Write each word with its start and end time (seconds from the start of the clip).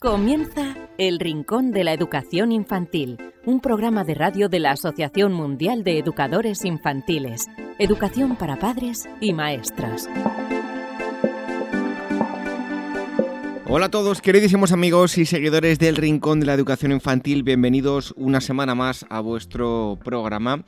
Comienza 0.00 0.76
El 0.96 1.18
Rincón 1.18 1.72
de 1.72 1.82
la 1.82 1.92
Educación 1.92 2.52
Infantil, 2.52 3.18
un 3.44 3.58
programa 3.58 4.04
de 4.04 4.14
radio 4.14 4.48
de 4.48 4.60
la 4.60 4.70
Asociación 4.70 5.32
Mundial 5.32 5.82
de 5.82 5.98
Educadores 5.98 6.64
Infantiles, 6.64 7.46
Educación 7.80 8.36
para 8.36 8.60
Padres 8.60 9.08
y 9.20 9.32
Maestras. 9.32 10.08
Hola 13.66 13.86
a 13.86 13.90
todos, 13.90 14.20
queridísimos 14.20 14.70
amigos 14.70 15.18
y 15.18 15.26
seguidores 15.26 15.80
del 15.80 15.96
Rincón 15.96 16.38
de 16.38 16.46
la 16.46 16.54
Educación 16.54 16.92
Infantil, 16.92 17.42
bienvenidos 17.42 18.14
una 18.16 18.40
semana 18.40 18.76
más 18.76 19.04
a 19.10 19.18
vuestro 19.18 19.98
programa 20.04 20.62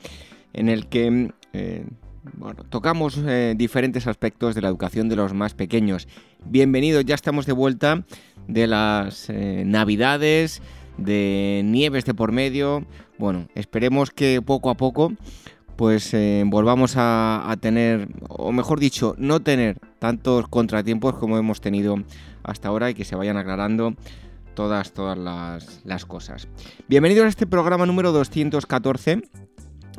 en 0.51 0.67
el 0.67 0.89
que 0.89 1.31
eh, 1.53 1.85
bueno, 2.33 2.63
tocamos 2.69 3.17
eh, 3.17 3.55
diferentes 3.57 4.07
aspectos 4.07 4.55
de 4.55 4.61
la 4.61 4.67
educación 4.67 5.09
de 5.09 5.15
los 5.15 5.33
más 5.33 5.53
pequeños. 5.53 6.07
Bienvenidos, 6.45 7.05
ya 7.05 7.15
estamos 7.15 7.45
de 7.45 7.53
vuelta 7.53 8.03
de 8.53 8.67
las 8.67 9.29
eh, 9.29 9.63
navidades, 9.65 10.61
de 10.97 11.61
nieves 11.65 12.05
de 12.05 12.13
por 12.13 12.31
medio. 12.31 12.85
Bueno, 13.17 13.47
esperemos 13.55 14.11
que 14.11 14.41
poco 14.41 14.69
a 14.69 14.75
poco 14.75 15.13
pues 15.77 16.13
eh, 16.13 16.43
volvamos 16.45 16.93
a, 16.95 17.55
tener, 17.59 18.07
o 18.29 18.51
mejor 18.51 18.79
dicho, 18.79 19.15
no 19.17 19.39
tener 19.39 19.79
tantos 19.97 20.47
contratiempos 20.47 21.15
como 21.15 21.39
hemos 21.39 21.59
tenido 21.59 21.95
hasta 22.43 22.67
ahora 22.67 22.91
y 22.91 22.93
que 22.93 23.03
se 23.03 23.15
vayan 23.15 23.37
aclarando 23.37 23.95
todas, 24.53 24.91
todas 24.93 25.17
las, 25.17 25.81
las 25.83 26.05
cosas. 26.05 26.47
Bienvenidos 26.87 27.25
a 27.25 27.29
este 27.29 27.47
programa 27.47 27.87
número 27.87 28.11
214 28.11 29.23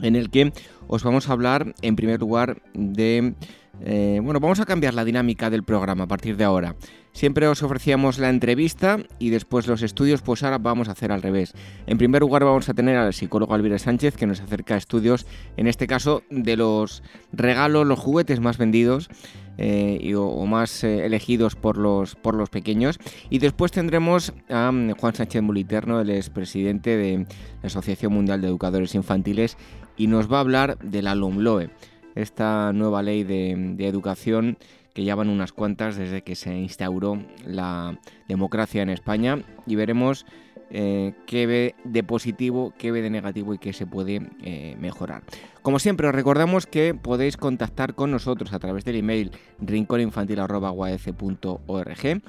en 0.02 0.14
el 0.14 0.30
que 0.30 0.52
os 0.86 1.02
vamos 1.02 1.28
a 1.28 1.32
hablar 1.32 1.74
en 1.82 1.96
primer 1.96 2.20
lugar 2.20 2.62
de... 2.74 3.34
Eh, 3.80 4.20
bueno, 4.22 4.38
vamos 4.38 4.60
a 4.60 4.66
cambiar 4.66 4.94
la 4.94 5.04
dinámica 5.04 5.50
del 5.50 5.64
programa 5.64 6.04
a 6.04 6.08
partir 6.08 6.36
de 6.36 6.44
ahora. 6.44 6.76
Siempre 7.12 7.46
os 7.46 7.62
ofrecíamos 7.62 8.18
la 8.18 8.30
entrevista 8.30 8.98
y 9.18 9.30
después 9.30 9.66
los 9.66 9.82
estudios, 9.82 10.22
pues 10.22 10.42
ahora 10.42 10.58
vamos 10.58 10.88
a 10.88 10.92
hacer 10.92 11.12
al 11.12 11.22
revés. 11.22 11.52
En 11.86 11.98
primer 11.98 12.22
lugar 12.22 12.44
vamos 12.44 12.68
a 12.68 12.74
tener 12.74 12.96
al 12.96 13.12
psicólogo 13.12 13.54
Alvira 13.54 13.78
Sánchez 13.78 14.16
que 14.16 14.26
nos 14.26 14.40
acerca 14.40 14.74
a 14.74 14.78
estudios, 14.78 15.26
en 15.56 15.66
este 15.66 15.86
caso, 15.86 16.22
de 16.30 16.56
los 16.56 17.02
regalos, 17.32 17.86
los 17.86 17.98
juguetes 17.98 18.40
más 18.40 18.56
vendidos 18.56 19.10
eh, 19.58 20.14
o, 20.16 20.46
más 20.46 20.82
eh, 20.84 21.04
elegidos 21.04 21.54
por 21.54 21.76
los, 21.76 22.14
por 22.14 22.34
los 22.34 22.48
pequeños. 22.48 22.98
Y 23.28 23.38
después 23.38 23.72
tendremos 23.72 24.32
a 24.48 24.72
mm, 24.72 24.92
Juan 24.92 25.14
Sánchez 25.14 25.42
Muliterno, 25.42 26.00
el 26.00 26.10
expresidente 26.10 26.96
de 26.96 27.26
la 27.60 27.66
Asociación 27.66 28.14
Mundial 28.14 28.40
de 28.40 28.48
Educadores 28.48 28.94
Infantiles, 28.94 29.58
y 29.96 30.06
nos 30.06 30.32
va 30.32 30.38
a 30.38 30.40
hablar 30.40 30.78
de 30.78 31.02
la 31.02 31.14
LOMLOE, 31.14 31.70
esta 32.14 32.72
nueva 32.72 33.02
ley 33.02 33.24
de, 33.24 33.76
educación 33.86 34.58
que 34.94 35.04
ya 35.04 35.14
van 35.14 35.28
unas 35.28 35.52
cuantas 35.52 35.96
desde 35.96 36.22
que 36.22 36.34
se 36.34 36.56
instauró 36.56 37.18
la 37.46 37.98
democracia 38.28 38.82
en 38.82 38.90
España 38.90 39.42
y 39.66 39.74
veremos 39.74 40.26
eh, 40.70 41.14
qué 41.26 41.46
ve 41.46 41.74
de 41.84 42.02
positivo, 42.02 42.72
qué 42.78 42.90
ve 42.90 43.02
de 43.02 43.10
negativo 43.10 43.54
y 43.54 43.58
qué 43.58 43.72
se 43.72 43.86
puede 43.86 44.22
eh, 44.42 44.76
mejorar. 44.78 45.22
Como 45.62 45.78
siempre, 45.78 46.08
os 46.08 46.14
recordamos 46.14 46.66
que 46.66 46.94
podéis 46.94 47.36
contactar 47.36 47.94
con 47.94 48.10
nosotros 48.10 48.52
a 48.52 48.58
través 48.58 48.84
del 48.84 48.96
email 48.96 49.30
rinconinfantil.org 49.60 52.22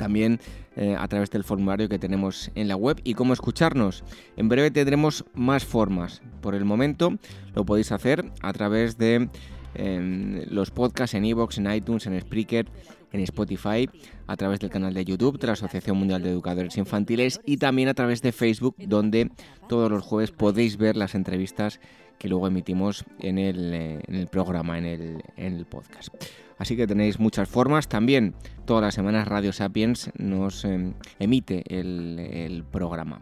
también 0.00 0.40
eh, 0.80 0.96
a 0.98 1.06
través 1.08 1.28
del 1.30 1.44
formulario 1.44 1.90
que 1.90 1.98
tenemos 1.98 2.50
en 2.54 2.66
la 2.66 2.74
web 2.74 3.02
y 3.04 3.12
cómo 3.12 3.34
escucharnos. 3.34 4.02
En 4.38 4.48
breve 4.48 4.70
tendremos 4.70 5.26
más 5.34 5.62
formas. 5.62 6.22
Por 6.40 6.54
el 6.54 6.64
momento 6.64 7.18
lo 7.54 7.66
podéis 7.66 7.92
hacer 7.92 8.24
a 8.40 8.50
través 8.54 8.96
de 8.96 9.28
em, 9.74 10.40
los 10.48 10.70
podcasts 10.70 11.12
en 11.12 11.26
iVoox, 11.26 11.58
en 11.58 11.70
iTunes, 11.70 12.06
en 12.06 12.18
Spreaker, 12.18 12.64
en 13.12 13.20
Spotify, 13.20 13.88
a 14.26 14.36
través 14.36 14.60
del 14.60 14.70
canal 14.70 14.94
de 14.94 15.04
YouTube 15.04 15.38
de 15.38 15.46
la 15.46 15.54
Asociación 15.54 15.96
Mundial 15.96 16.22
de 16.22 16.30
Educadores 16.30 16.76
Infantiles 16.76 17.40
y 17.44 17.56
también 17.56 17.88
a 17.88 17.94
través 17.94 18.22
de 18.22 18.32
Facebook, 18.32 18.76
donde 18.78 19.30
todos 19.68 19.90
los 19.90 20.02
jueves 20.02 20.30
podéis 20.30 20.76
ver 20.76 20.96
las 20.96 21.14
entrevistas 21.14 21.80
que 22.18 22.28
luego 22.28 22.46
emitimos 22.46 23.04
en 23.18 23.38
el, 23.38 23.72
eh, 23.72 24.26
programa, 24.30 24.78
en 24.78 25.22
el 25.36 25.64
podcast. 25.64 26.14
Así 26.60 26.76
que 26.76 26.86
tenéis 26.86 27.18
muchas 27.18 27.48
formas. 27.48 27.88
También 27.88 28.34
todas 28.66 28.82
las 28.82 28.94
semanas 28.94 29.26
Radio 29.26 29.50
Sapiens 29.50 30.10
nos 30.18 30.66
em, 30.66 30.92
emite 31.18 31.64
el, 31.66 32.64
programa. 32.70 33.18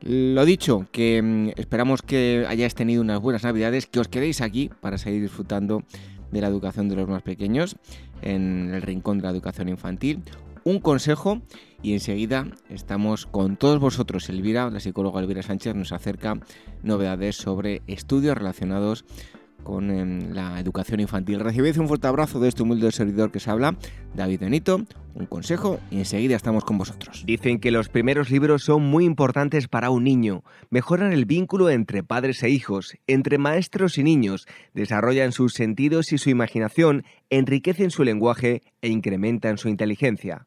Lo 0.00 0.44
dicho, 0.44 0.88
que 0.90 1.18
em, 1.18 1.50
esperamos 1.50 2.02
que 2.02 2.44
hayáis 2.48 2.74
tenido 2.74 3.02
unas 3.02 3.20
buenas 3.20 3.44
navidades, 3.44 3.86
que 3.86 4.00
os 4.00 4.08
quedéis 4.08 4.40
aquí 4.40 4.68
para 4.80 4.98
seguir 4.98 5.22
disfrutando 5.22 5.84
de 6.30 6.40
la 6.40 6.48
educación 6.48 6.88
de 6.88 6.96
los 6.96 7.08
más 7.08 7.22
pequeños 7.22 7.76
en 8.22 8.72
el 8.74 8.82
rincón 8.82 9.18
de 9.18 9.24
la 9.24 9.30
educación 9.30 9.68
infantil. 9.68 10.22
Un 10.64 10.78
consejo 10.78 11.40
y 11.82 11.94
enseguida 11.94 12.46
estamos 12.68 13.26
con 13.26 13.56
todos 13.56 13.80
vosotros. 13.80 14.28
Elvira, 14.28 14.70
la 14.70 14.80
psicóloga 14.80 15.20
Elvira 15.20 15.42
Sánchez, 15.42 15.74
nos 15.74 15.92
acerca 15.92 16.38
novedades 16.82 17.36
sobre 17.36 17.82
estudios 17.86 18.36
relacionados 18.36 19.04
em, 19.66 20.32
la 20.32 20.58
educación 20.60 21.00
infantil. 21.00 21.40
Recibid 21.40 21.78
un 21.78 21.88
fuerte 21.88 22.06
abrazo 22.06 22.40
de 22.40 22.48
este 22.48 22.62
humilde 22.62 22.92
servidor 22.92 23.30
que 23.30 23.40
se 23.40 23.50
habla, 23.50 23.76
David 24.14 24.40
Benito, 24.40 24.84
un 25.14 25.26
consejo 25.26 25.78
y 25.90 25.98
enseguida 25.98 26.36
estamos 26.36 26.64
con 26.64 26.78
vosotros. 26.78 27.24
Dicen 27.26 27.60
que 27.60 27.70
los 27.70 27.88
primeros 27.88 28.30
libros 28.30 28.64
son 28.64 28.82
muy 28.82 29.04
importantes 29.04 29.68
para 29.68 29.90
un 29.90 30.04
niño, 30.04 30.42
mejoran 30.70 31.12
el 31.12 31.24
vínculo 31.24 31.70
entre 31.70 32.02
padres 32.02 32.42
e 32.42 32.50
hijos, 32.50 32.96
entre 33.06 33.38
maestros 33.38 33.98
y 33.98 34.02
niños, 34.02 34.46
desarrollan 34.74 35.32
sus 35.32 35.54
sentidos 35.54 36.12
y 36.12 36.18
su 36.18 36.30
imaginación, 36.30 37.04
enriquecen 37.28 37.90
su 37.90 38.04
lenguaje 38.04 38.62
e 38.82 38.88
incrementan 38.88 39.58
su 39.58 39.68
inteligencia. 39.68 40.46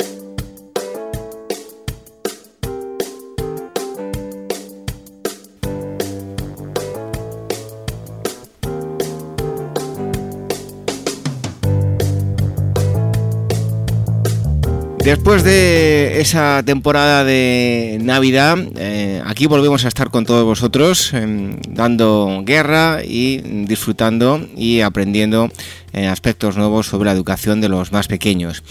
Después 15.03 15.43
de 15.43 16.21
esa 16.21 16.61
temporada 16.63 17.23
de 17.23 17.97
Navidad, 18.01 18.55
eh, 18.77 19.19
aquí 19.25 19.47
volvemos 19.47 19.83
a 19.83 19.87
estar 19.87 20.11
con 20.11 20.25
todos 20.25 20.45
vosotros, 20.45 21.11
em, 21.13 21.59
dando 21.67 22.43
guerra 22.45 22.99
y 23.03 23.37
disfrutando 23.65 24.47
y 24.55 24.81
aprendiendo 24.81 25.49
eh, 25.93 26.05
aspectos 26.05 26.55
nuevos 26.55 26.85
sobre 26.85 27.07
la 27.07 27.13
educación 27.13 27.61
de 27.61 27.69
los 27.69 27.91
más 27.91 28.07
pequeños. 28.07 28.63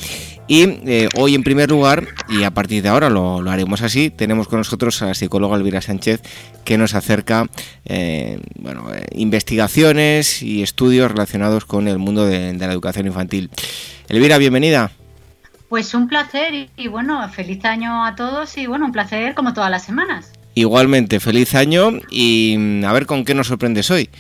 Y 0.46 0.62
eh, 0.86 1.08
hoy, 1.16 1.34
en 1.34 1.42
primer 1.42 1.68
lugar, 1.68 2.06
y 2.28 2.44
a 2.44 2.52
partir 2.52 2.82
de 2.84 2.90
ahora 2.90 3.10
lo, 3.10 3.38
haremos 3.50 3.82
así, 3.82 4.10
tenemos 4.10 4.46
con 4.46 4.60
nosotros 4.60 5.02
a 5.02 5.06
la 5.06 5.14
psicóloga 5.14 5.56
Elvira 5.56 5.80
Sánchez, 5.80 6.22
que 6.64 6.78
nos 6.78 6.94
acerca 6.94 7.48
bueno, 8.56 8.86
investigaciones 9.12 10.42
y 10.42 10.62
estudios 10.62 11.10
relacionados 11.10 11.64
con 11.64 11.88
el 11.88 11.98
mundo 11.98 12.24
de 12.24 12.54
la 12.54 12.72
educación 12.72 13.08
infantil. 13.08 13.50
Elvira, 14.08 14.38
bienvenida. 14.38 14.92
Pues 15.70 15.94
un 15.94 16.08
placer 16.08 16.68
y, 16.76 16.88
bueno, 16.88 17.26
feliz 17.28 17.64
año 17.64 18.04
a 18.04 18.16
todos 18.16 18.58
y 18.58 18.66
bueno, 18.66 18.86
un 18.86 18.92
placer 18.92 19.36
como 19.36 19.54
todas 19.54 19.70
las 19.70 19.84
semanas. 19.84 20.32
Igualmente, 20.54 21.20
feliz 21.20 21.54
año 21.54 21.92
y 22.10 22.56
mm, 22.58 22.84
a 22.84 22.92
ver 22.92 23.06
con 23.06 23.24
qué 23.24 23.36
nos 23.36 23.46
sorprendes 23.46 23.88
hoy. 23.88 24.10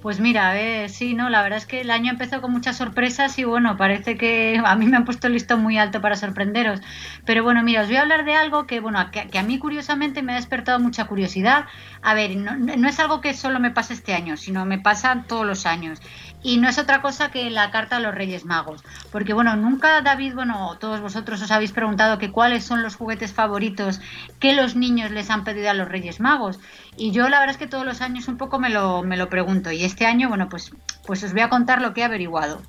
Pues 0.00 0.20
mira, 0.20 0.48
a 0.48 0.54
ver, 0.54 0.88
sí, 0.88 1.12
no, 1.12 1.28
la 1.28 1.42
verdad 1.42 1.58
es 1.58 1.66
que 1.66 1.80
el 1.82 1.90
año 1.90 2.10
empezó 2.10 2.40
con 2.40 2.52
muchas 2.52 2.76
sorpresas 2.76 3.36
y 3.38 3.44
bueno, 3.44 3.76
parece 3.76 4.16
que 4.16 4.58
a 4.64 4.76
mí 4.76 4.86
me 4.86 4.96
han 4.96 5.04
puesto 5.04 5.26
el 5.26 5.32
listón 5.32 5.60
muy 5.60 5.76
alto 5.76 6.00
para 6.00 6.14
sorprenderos. 6.14 6.80
Pero 7.26 7.42
bueno, 7.42 7.64
mira, 7.64 7.82
os 7.82 7.88
voy 7.88 7.96
a 7.96 8.02
hablar 8.02 8.24
de 8.24 8.34
algo 8.34 8.68
que, 8.68 8.78
bueno, 8.78 9.04
que, 9.10 9.38
a 9.38 9.42
mí 9.42 9.58
curiosamente 9.58 10.22
me 10.22 10.32
ha 10.32 10.36
despertado 10.36 10.78
mucha 10.78 11.06
curiosidad. 11.06 11.64
A 12.00 12.14
ver, 12.14 12.36
no, 12.36 12.56
no, 12.56 12.88
es 12.88 13.00
algo 13.00 13.20
que 13.20 13.34
solo 13.34 13.58
me 13.58 13.72
pasa 13.72 13.92
este 13.92 14.14
año, 14.14 14.36
sino 14.36 14.64
me 14.64 14.78
pasa 14.78 15.24
todos 15.26 15.44
los 15.44 15.66
años 15.66 16.00
y 16.42 16.58
no 16.58 16.68
es 16.68 16.78
otra 16.78 17.02
cosa 17.02 17.30
que 17.30 17.50
la 17.50 17.70
carta 17.70 17.96
a 17.96 18.00
los 18.00 18.14
Reyes 18.14 18.44
Magos. 18.44 18.82
Porque 19.12 19.32
bueno, 19.32 19.56
nunca 19.56 20.00
David, 20.00 20.34
bueno, 20.34 20.76
todos 20.78 21.00
vosotros 21.00 21.42
os 21.42 21.50
habéis 21.50 21.72
preguntado 21.72 22.18
que 22.18 22.30
cuáles 22.30 22.64
son 22.64 22.82
los 22.82 22.96
juguetes 22.96 23.32
favoritos 23.32 24.00
que 24.38 24.54
los 24.54 24.76
niños 24.76 25.10
les 25.10 25.30
han 25.30 25.44
pedido 25.44 25.70
a 25.70 25.74
los 25.74 25.88
Reyes 25.88 26.20
Magos. 26.20 26.58
Y 26.96 27.12
yo 27.12 27.28
la 27.28 27.40
verdad 27.40 27.54
es 27.54 27.58
que 27.58 27.66
todos 27.66 27.84
los 27.84 28.00
años 28.00 28.28
un 28.28 28.36
poco 28.36 28.58
me 28.58 28.70
lo, 28.70 29.02
me 29.02 29.16
lo 29.16 29.28
pregunto. 29.28 29.70
Y 29.70 29.84
este 29.84 30.06
año, 30.06 30.28
bueno, 30.28 30.48
pues, 30.48 30.72
pues 31.06 31.22
os 31.22 31.32
voy 31.32 31.42
a 31.42 31.48
contar 31.48 31.82
lo 31.82 31.92
que 31.92 32.00
he 32.00 32.04
averiguado. 32.04 32.62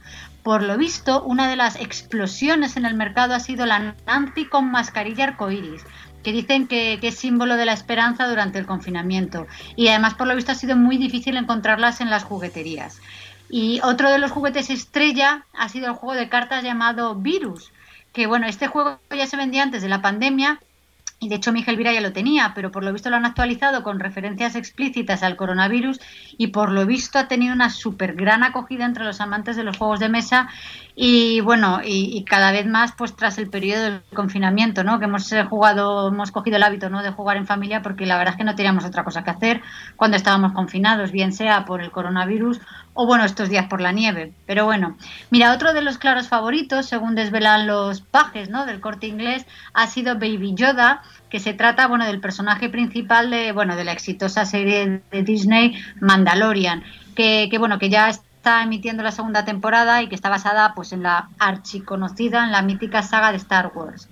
Por 0.44 0.64
lo 0.64 0.78
visto, 0.78 1.24
una 1.24 1.48
de 1.48 1.56
las 1.56 1.76
explosiones 1.76 2.76
en 2.76 2.86
el 2.86 2.96
mercado 2.96 3.36
ha 3.36 3.40
sido 3.40 3.66
la 3.66 3.96
Nancy 4.06 4.46
con 4.46 4.72
mascarilla 4.72 5.26
arcoiris 5.26 5.84
que 6.24 6.32
dicen 6.32 6.68
que, 6.68 7.00
que, 7.02 7.08
es 7.08 7.16
símbolo 7.18 7.56
de 7.56 7.66
la 7.66 7.74
esperanza 7.74 8.28
durante 8.28 8.60
el 8.60 8.68
confinamiento. 8.68 9.48
Y 9.76 9.88
además, 9.88 10.14
por 10.14 10.28
lo 10.28 10.36
visto, 10.36 10.52
ha 10.52 10.56
sido 10.56 10.76
muy 10.76 10.98
difícil 10.98 11.36
encontrarlas 11.36 12.00
en 12.00 12.12
las 12.12 12.24
jugueterías. 12.24 13.02
Y 13.52 13.82
otro 13.84 14.10
de 14.10 14.18
los 14.18 14.32
juguetes 14.32 14.70
estrella 14.70 15.46
ha 15.54 15.68
sido 15.68 15.88
el 15.88 15.94
juego 15.94 16.18
de 16.18 16.30
cartas 16.30 16.64
llamado 16.64 17.16
Virus, 17.16 17.72
que 18.14 18.26
bueno, 18.26 18.48
este 18.48 18.68
juego 18.68 18.98
ya 19.10 19.28
se 19.28 19.36
vendía 19.36 19.64
antes 19.64 19.82
de 19.82 19.90
la 19.90 20.02
pandemia 20.02 20.62
y 21.24 21.30
de 21.30 21.36
hecho 21.36 21.52
mi 21.52 21.64
Elvira 21.68 21.94
ya 21.94 22.02
lo 22.02 22.14
tenía, 22.14 22.54
pero 22.56 22.72
por 22.72 22.84
lo 22.84 22.92
visto 22.92 23.12
lo 23.12 23.16
han 23.16 23.28
actualizado 23.28 23.84
con 23.84 24.00
referencias 24.00 24.56
explícitas 24.56 25.22
al 25.22 25.36
coronavirus 25.36 26.00
y 26.36 26.48
por 26.48 26.72
lo 26.72 26.88
visto 26.88 27.20
ha 27.20 27.28
tenido 27.28 27.54
una 27.54 27.70
súper 27.70 28.16
gran 28.16 28.42
acogida 28.42 28.86
entre 28.86 29.04
los 29.04 29.22
amantes 29.22 29.56
de 29.56 29.64
los 29.64 29.78
juegos 29.78 30.00
de 30.00 30.10
mesa 30.10 30.50
y 30.96 31.40
bueno, 31.42 31.80
y, 31.86 32.24
cada 32.24 32.52
vez 32.52 32.66
más 32.66 32.94
pues 32.94 33.16
tras 33.16 33.38
el 33.38 33.52
periodo 33.52 33.84
del 33.84 34.02
confinamiento, 34.16 34.84
¿no? 34.84 34.98
Que 34.98 35.06
hemos 35.06 35.32
eh, 35.32 35.44
jugado, 35.44 36.08
hemos 36.08 36.32
cogido 36.32 36.58
el 36.58 36.64
hábito, 36.64 36.90
¿no? 36.90 37.04
De 37.04 37.12
jugar 37.12 37.38
en 37.38 37.46
familia 37.46 37.84
porque 37.84 38.08
la 38.08 38.18
verdad 38.18 38.34
es 38.34 38.38
que 38.40 38.44
no 38.44 38.56
teníamos 38.56 38.84
otra 38.84 39.04
cosa 39.04 39.24
que 39.24 39.30
hacer 39.30 39.62
cuando 39.98 40.18
estábamos 40.18 40.54
confinados, 40.54 41.12
bien 41.12 41.34
sea 41.34 41.66
por 41.66 41.82
el 41.82 41.92
coronavirus 41.92 42.60
o 42.94 43.06
bueno, 43.06 43.24
estos 43.24 43.50
días 43.50 43.68
por 43.68 43.82
la 43.82 43.92
nieve. 43.92 44.34
Pero 44.46 44.66
bueno, 44.66 44.98
mira, 45.30 45.54
otro 45.54 45.74
de 45.74 45.82
los 45.82 45.98
claros 45.98 46.28
favoritos, 46.28 46.86
según 46.86 47.16
desvelan 47.16 47.68
los 47.68 48.02
pajes 48.02 48.50
¿no? 48.50 48.66
del 48.66 48.82
corte 48.82 49.08
inglés, 49.08 49.46
ha 49.74 49.88
sido 49.88 50.16
Baby 50.16 50.54
Yoda, 50.56 51.02
que 51.30 51.40
se 51.40 51.54
trata 51.54 51.88
bueno, 51.88 52.06
del 52.06 52.20
personaje 52.20 52.70
principal 52.70 53.30
de, 53.30 53.52
bueno, 53.52 53.76
de 53.76 53.84
la 53.86 53.94
exitosa 53.94 54.46
serie 54.46 55.02
de 55.12 55.24
Disney 55.24 55.76
Mandalorian, 56.00 56.84
que, 57.16 57.48
que 57.50 57.58
bueno, 57.58 57.80
que 57.80 57.90
ya 57.90 58.10
está 58.10 58.64
emitiendo 58.64 59.04
la 59.04 59.12
segunda 59.12 59.46
temporada 59.46 60.02
y 60.02 60.10
que 60.10 60.16
está 60.16 60.30
basada 60.30 60.74
pues 60.74 60.92
en 60.94 61.04
la 61.04 61.30
archiconocida, 61.40 62.44
en 62.44 62.52
la 62.52 62.62
mítica 62.62 63.04
saga 63.04 63.32
de 63.32 63.38
Star 63.38 63.72
Wars. 63.74 64.10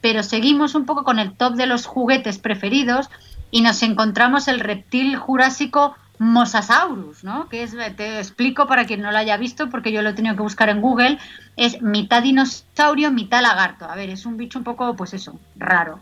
Pero 0.00 0.22
seguimos 0.22 0.74
un 0.74 0.86
poco 0.86 1.04
con 1.04 1.18
el 1.18 1.36
top 1.36 1.54
de 1.54 1.66
los 1.66 1.86
juguetes 1.86 2.38
preferidos 2.38 3.10
y 3.50 3.62
nos 3.62 3.82
encontramos 3.82 4.48
el 4.48 4.60
reptil 4.60 5.16
jurásico 5.16 5.96
Mosasaurus, 6.18 7.22
¿no? 7.22 7.48
Que 7.48 7.62
es, 7.62 7.76
te 7.96 8.18
explico 8.18 8.66
para 8.66 8.86
quien 8.86 9.02
no 9.02 9.12
lo 9.12 9.18
haya 9.18 9.36
visto, 9.36 9.70
porque 9.70 9.92
yo 9.92 10.02
lo 10.02 10.10
he 10.10 10.14
tenido 10.14 10.34
que 10.34 10.42
buscar 10.42 10.68
en 10.68 10.80
Google, 10.80 11.18
es 11.56 11.80
mitad 11.82 12.22
dinosaurio, 12.22 13.10
mitad 13.12 13.42
lagarto. 13.42 13.84
A 13.84 13.94
ver, 13.94 14.10
es 14.10 14.26
un 14.26 14.36
bicho 14.36 14.58
un 14.58 14.64
poco, 14.64 14.96
pues 14.96 15.14
eso, 15.14 15.38
raro. 15.56 16.00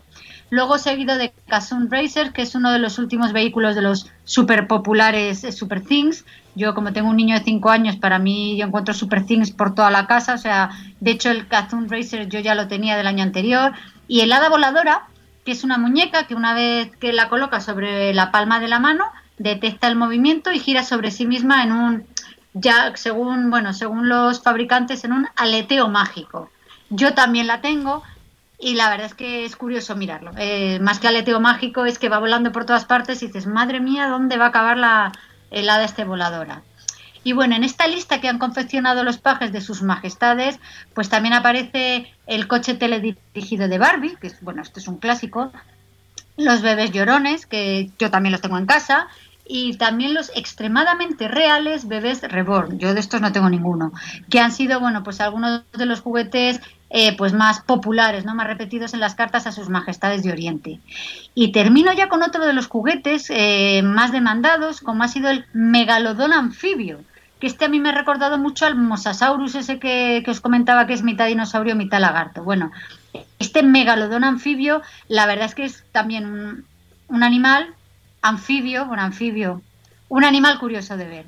Luego 0.49 0.77
seguido 0.77 1.17
de 1.17 1.33
Cassun 1.47 1.91
Racer, 1.91 2.31
que 2.31 2.41
es 2.41 2.55
uno 2.55 2.71
de 2.71 2.79
los 2.79 2.99
últimos 2.99 3.33
vehículos 3.33 3.75
de 3.75 3.81
los 3.81 4.09
super 4.23 4.67
populares 4.67 5.43
eh, 5.43 5.51
Super 5.51 5.81
Things. 5.81 6.25
Yo 6.55 6.73
como 6.73 6.93
tengo 6.93 7.09
un 7.09 7.17
niño 7.17 7.37
de 7.37 7.43
5 7.43 7.69
años, 7.69 7.97
para 7.97 8.17
mí 8.17 8.57
yo 8.57 8.65
encuentro 8.65 8.93
Super 8.93 9.25
Things 9.25 9.51
por 9.51 9.75
toda 9.75 9.91
la 9.91 10.07
casa. 10.07 10.33
O 10.33 10.37
sea, 10.37 10.69
de 11.01 11.11
hecho 11.11 11.29
el 11.31 11.47
Cassun 11.47 11.89
Racer 11.89 12.29
yo 12.29 12.39
ya 12.39 12.55
lo 12.55 12.67
tenía 12.67 12.95
del 12.95 13.07
año 13.07 13.23
anterior. 13.23 13.73
Y 14.07 14.21
el 14.21 14.31
hada 14.31 14.47
voladora, 14.47 15.07
que 15.43 15.51
es 15.51 15.65
una 15.65 15.77
muñeca 15.77 16.27
que 16.27 16.35
una 16.35 16.53
vez 16.53 16.95
que 16.95 17.11
la 17.11 17.27
coloca 17.27 17.59
sobre 17.59 18.13
la 18.13 18.31
palma 18.31 18.61
de 18.61 18.69
la 18.69 18.79
mano, 18.79 19.03
detecta 19.37 19.87
el 19.87 19.95
movimiento 19.95 20.51
y 20.51 20.59
gira 20.59 20.83
sobre 20.83 21.11
sí 21.11 21.25
misma 21.25 21.63
en 21.63 21.71
un, 21.71 22.07
ya 22.53 22.95
según, 22.95 23.49
bueno, 23.49 23.73
según 23.73 24.09
los 24.09 24.41
fabricantes, 24.41 25.03
en 25.03 25.13
un 25.13 25.27
aleteo 25.35 25.89
mágico. 25.89 26.49
Yo 26.89 27.13
también 27.13 27.47
la 27.47 27.61
tengo 27.61 28.03
y 28.59 28.75
la 28.75 28.89
verdad 28.89 29.07
es 29.07 29.13
que 29.13 29.45
es 29.45 29.55
curioso 29.55 29.95
mirarlo. 29.95 30.31
Eh, 30.37 30.79
más 30.79 30.99
que 30.99 31.07
aleteo 31.07 31.39
mágico 31.39 31.85
es 31.85 31.99
que 31.99 32.09
va 32.09 32.19
volando 32.19 32.51
por 32.51 32.65
todas 32.65 32.85
partes 32.85 33.21
y 33.21 33.27
dices, 33.27 33.45
madre 33.45 33.79
mía, 33.79 34.07
¿dónde 34.07 34.37
va 34.37 34.45
a 34.45 34.49
acabar 34.49 34.77
la 34.77 35.11
helada 35.51 35.83
este 35.83 36.05
voladora? 36.05 36.63
Y 37.23 37.33
bueno, 37.33 37.55
en 37.55 37.63
esta 37.63 37.87
lista 37.87 38.21
que 38.21 38.29
han 38.29 38.39
confeccionado 38.39 39.03
los 39.03 39.17
pajes 39.17 39.51
de 39.51 39.59
sus 39.59 39.81
majestades, 39.81 40.59
pues 40.93 41.09
también 41.09 41.33
aparece 41.33 42.11
el 42.25 42.47
coche 42.47 42.73
teledirigido 42.73 43.67
de 43.67 43.77
Barbie, 43.77 44.15
que 44.21 44.27
es, 44.27 44.41
bueno, 44.41 44.61
esto 44.61 44.79
es 44.79 44.87
un 44.87 44.97
clásico, 44.97 45.51
los 46.37 46.61
bebés 46.61 46.91
llorones, 46.91 47.45
que 47.45 47.91
yo 47.99 48.09
también 48.11 48.31
los 48.31 48.41
tengo 48.41 48.57
en 48.57 48.65
casa, 48.65 49.07
y 49.49 49.77
también 49.77 50.13
los 50.13 50.31
extremadamente 50.35 51.27
reales 51.27 51.87
bebés 51.87 52.21
reborn. 52.21 52.79
Yo 52.79 52.93
de 52.93 52.99
estos 52.99 53.21
no 53.21 53.31
tengo 53.31 53.49
ninguno. 53.49 53.91
Que 54.29 54.39
han 54.39 54.51
sido, 54.51 54.79
bueno, 54.79 55.03
pues 55.03 55.21
algunos 55.21 55.63
de 55.73 55.85
los 55.85 56.01
juguetes 56.01 56.59
eh, 56.89 57.15
pues 57.17 57.33
más 57.33 57.61
populares, 57.61 58.25
¿no? 58.25 58.35
Más 58.35 58.47
repetidos 58.47 58.93
en 58.93 58.99
las 58.99 59.15
cartas 59.15 59.47
a 59.47 59.51
sus 59.51 59.69
majestades 59.69 60.23
de 60.23 60.31
Oriente. 60.31 60.79
Y 61.35 61.51
termino 61.51 61.93
ya 61.93 62.07
con 62.07 62.23
otro 62.23 62.45
de 62.45 62.53
los 62.53 62.67
juguetes 62.67 63.27
eh, 63.29 63.81
más 63.83 64.11
demandados, 64.11 64.81
como 64.81 65.03
ha 65.03 65.07
sido 65.07 65.29
el 65.29 65.45
megalodón 65.53 66.33
anfibio. 66.33 66.99
Que 67.39 67.47
este 67.47 67.65
a 67.65 67.69
mí 67.69 67.79
me 67.79 67.89
ha 67.89 67.93
recordado 67.93 68.37
mucho 68.37 68.65
al 68.65 68.75
Mosasaurus, 68.75 69.55
ese 69.55 69.79
que, 69.79 70.23
que 70.25 70.31
os 70.31 70.41
comentaba 70.41 70.87
que 70.87 70.93
es 70.93 71.03
mitad 71.03 71.27
dinosaurio, 71.27 71.75
mitad 71.75 71.99
lagarto. 71.99 72.43
Bueno, 72.43 72.71
este 73.37 73.63
megalodón 73.63 74.23
anfibio, 74.23 74.81
la 75.07 75.25
verdad 75.27 75.45
es 75.45 75.55
que 75.55 75.65
es 75.65 75.83
también 75.91 76.25
un, 76.25 76.65
un 77.09 77.23
animal 77.23 77.75
anfibio, 78.27 78.85
bueno, 78.85 79.03
anfibio, 79.03 79.61
un 80.09 80.23
animal 80.23 80.59
curioso 80.59 80.97
de 80.97 81.05
ver. 81.05 81.25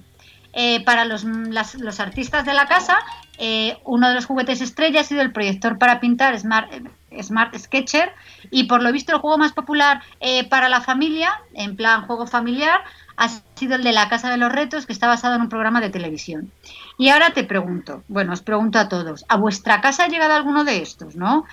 Eh, 0.54 0.84
para 0.84 1.06
los, 1.06 1.24
los, 1.24 2.00
artistas 2.00 2.44
de 2.44 2.54
la 2.54 2.66
casa, 2.66 2.98
eh, 3.38 3.78
uno 3.86 4.10
de 4.10 4.16
los 4.16 4.26
juguetes 4.26 4.62
estrella 4.62 5.02
ha 5.02 5.04
sido 5.04 5.22
el 5.22 5.32
proyector 5.32 5.78
para 5.78 6.00
pintar 6.00 6.38
Smart, 6.40 6.72
eh, 6.74 7.24
Smart 7.24 7.56
Sketcher 7.56 8.12
y 8.50 8.64
por 8.64 8.82
lo 8.82 8.92
visto 8.92 9.14
el 9.14 9.20
juego 9.20 9.38
más 9.38 9.54
popular 9.54 10.02
para 10.50 10.68
la 10.70 10.82
familia, 10.82 11.40
en 11.54 11.76
plan 11.76 12.08
juego 12.08 12.26
familiar, 12.26 12.82
ha 13.16 13.30
sido 13.56 13.76
el 13.76 13.84
de 13.84 13.92
la 13.92 14.10
Casa 14.10 14.32
de 14.32 14.38
los 14.38 14.52
Retos, 14.52 14.86
que 14.88 14.94
está 14.94 15.08
basado 15.08 15.36
en 15.36 15.42
un 15.42 15.50
programa 15.50 15.82
de 15.82 15.90
televisión. 15.90 16.52
Y 16.98 17.10
ahora 17.10 17.32
te 17.32 17.44
pregunto, 17.44 18.04
bueno, 18.08 18.34
os 18.34 18.42
pregunto 18.42 18.80
a 18.80 18.90
todos, 18.90 19.26
¿a 19.28 19.38
vuestra 19.38 19.82
casa 19.82 20.06
ha 20.06 20.08
llegado 20.08 20.34
alguno 20.34 20.64
de 20.64 20.82
estos, 20.82 21.16
no? 21.16 21.46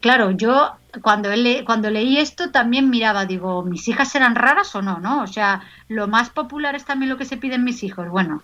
Claro, 0.00 0.30
yo 0.30 0.72
cuando, 1.02 1.30
cuando 1.64 1.90
leí 1.90 2.18
esto 2.18 2.50
también 2.50 2.90
miraba, 2.90 3.26
digo, 3.26 3.62
¿mis 3.62 3.86
hijas 3.88 4.10
serán 4.10 4.34
raras 4.34 4.74
o 4.74 4.82
no? 4.82 4.98
¿no? 4.98 5.22
O 5.22 5.26
sea, 5.26 5.62
lo 5.88 6.08
más 6.08 6.30
popular 6.30 6.74
es 6.74 6.84
también 6.84 7.10
lo 7.10 7.16
que 7.16 7.24
se 7.24 7.36
piden 7.36 7.64
mis 7.64 7.82
hijos. 7.82 8.08
Bueno, 8.08 8.42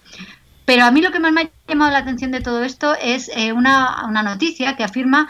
pero 0.65 0.85
a 0.85 0.91
mí 0.91 1.01
lo 1.01 1.13
que 1.13 1.21
más 1.21 1.33
me 1.33 1.43
ha 1.43 1.51
llamado 1.69 1.93
la 1.93 1.99
atención 1.99 2.33
de 2.33 2.41
todo 2.41 2.65
esto 2.65 2.95
es 3.01 3.31
eh, 3.35 3.53
una, 3.53 4.09
noticia 4.25 4.77
que 4.77 4.85
afirma 4.85 5.29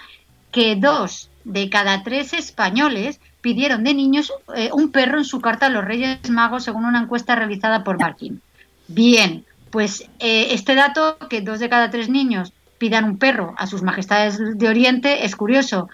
que 0.50 0.76
dos 0.76 1.30
de 1.44 1.68
cada 1.70 2.02
tres 2.02 2.32
españoles 2.32 3.20
pidieron 3.40 3.84
de 3.84 3.94
niños 3.94 4.32
eh, 4.56 4.70
un 4.72 4.90
perro 4.90 5.18
en 5.18 5.24
su 5.24 5.40
carta 5.40 5.66
a 5.66 5.68
los 5.68 5.84
Reyes 5.84 6.30
Magos 6.30 6.64
según 6.64 6.84
una 6.84 7.02
encuesta 7.02 7.36
realizada 7.36 7.84
por 7.84 7.98
Barkin. 7.98 8.40
Bien, 8.88 9.44
pues 9.70 10.08
este 10.20 10.74
dato, 10.74 11.18
que 11.28 11.42
dos 11.42 11.58
de 11.58 11.68
cada 11.68 11.90
tres 11.90 12.08
niños 12.08 12.52
pidan 12.78 13.04
un 13.04 13.18
perro 13.18 13.54
a 13.58 13.66
sus 13.66 13.82
majestades 13.82 14.38
de 14.58 14.68
Oriente 14.68 15.24
es 15.24 15.36
curioso. 15.36 15.88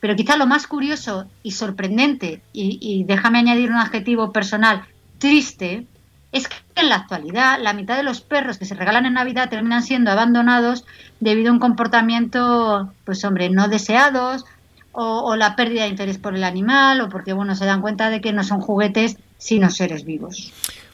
Pero 0.00 0.16
quizá 0.16 0.36
lo 0.36 0.46
más 0.46 0.66
curioso 0.66 1.26
y 1.42 1.52
sorprendente, 1.52 2.42
y, 2.52 3.04
déjame 3.04 3.38
añadir 3.38 3.70
un 3.70 3.76
adjetivo 3.76 4.32
personal, 4.32 4.84
triste, 5.18 5.86
es 6.32 6.48
que 6.48 6.56
en 6.76 6.88
la 6.88 6.96
actualidad 6.96 7.58
la 7.60 7.74
mitad 7.74 7.96
de 7.96 8.02
los 8.02 8.20
perros 8.20 8.56
que 8.56 8.64
se 8.64 8.74
regalan 8.74 9.04
en 9.04 9.14
Navidad 9.14 9.50
terminan 9.50 9.82
siendo 9.82 10.10
abandonados 10.10 10.84
debido 11.18 11.50
a 11.50 11.52
un 11.52 11.58
comportamiento, 11.58 12.92
pues 13.04 13.24
hombre, 13.24 13.50
no 13.50 13.68
deseados 13.68 14.46
o, 14.92 15.22
o 15.22 15.36
la 15.36 15.56
pérdida 15.56 15.82
de 15.82 15.88
interés 15.88 16.18
por 16.18 16.34
el 16.34 16.44
animal 16.44 17.00
o 17.02 17.08
porque, 17.08 17.32
bueno, 17.32 17.54
se 17.54 17.66
dan 17.66 17.82
cuenta 17.82 18.08
de 18.10 18.20
que 18.20 18.32
no 18.32 18.42
son 18.42 18.60
juguetes 18.60 19.18
sino 19.38 19.70
seres 19.70 20.04
vivos. 20.04 20.52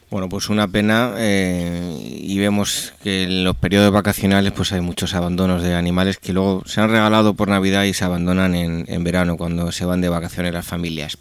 Bueno, 0.09 0.29
pues 0.29 0.49
una 0.49 0.69
pena 0.69 1.15
eh, 1.17 1.97
y 1.99 2.39
vemos 2.39 2.93
que 3.03 3.23
en 3.23 3.43
los 3.43 3.57
periodos 3.57 3.91
vacacionales 3.91 4.53
pues 4.53 4.71
hay 4.71 4.79
muchos 4.79 5.13
abandonos 5.13 5.61
de 5.61 5.75
animales 5.75 6.17
que 6.17 6.31
luego 6.31 6.63
se 6.65 6.79
han 6.79 6.89
regalado 6.89 7.33
por 7.33 7.49
Navidad 7.49 7.83
y 7.83 7.93
se 7.93 8.05
abandonan 8.05 8.55
en, 8.55 8.85
en 8.87 9.03
verano 9.03 9.35
cuando 9.35 9.71
se 9.73 9.83
van 9.83 9.99
de 9.99 10.07
vacaciones 10.07 10.53
las 10.53 10.65
familias. 10.65 11.17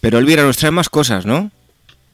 Pero 0.00 0.18
Elvira, 0.18 0.42
nos 0.42 0.56
trae 0.56 0.70
más 0.70 0.88
cosas, 0.88 1.26
¿no? 1.26 1.50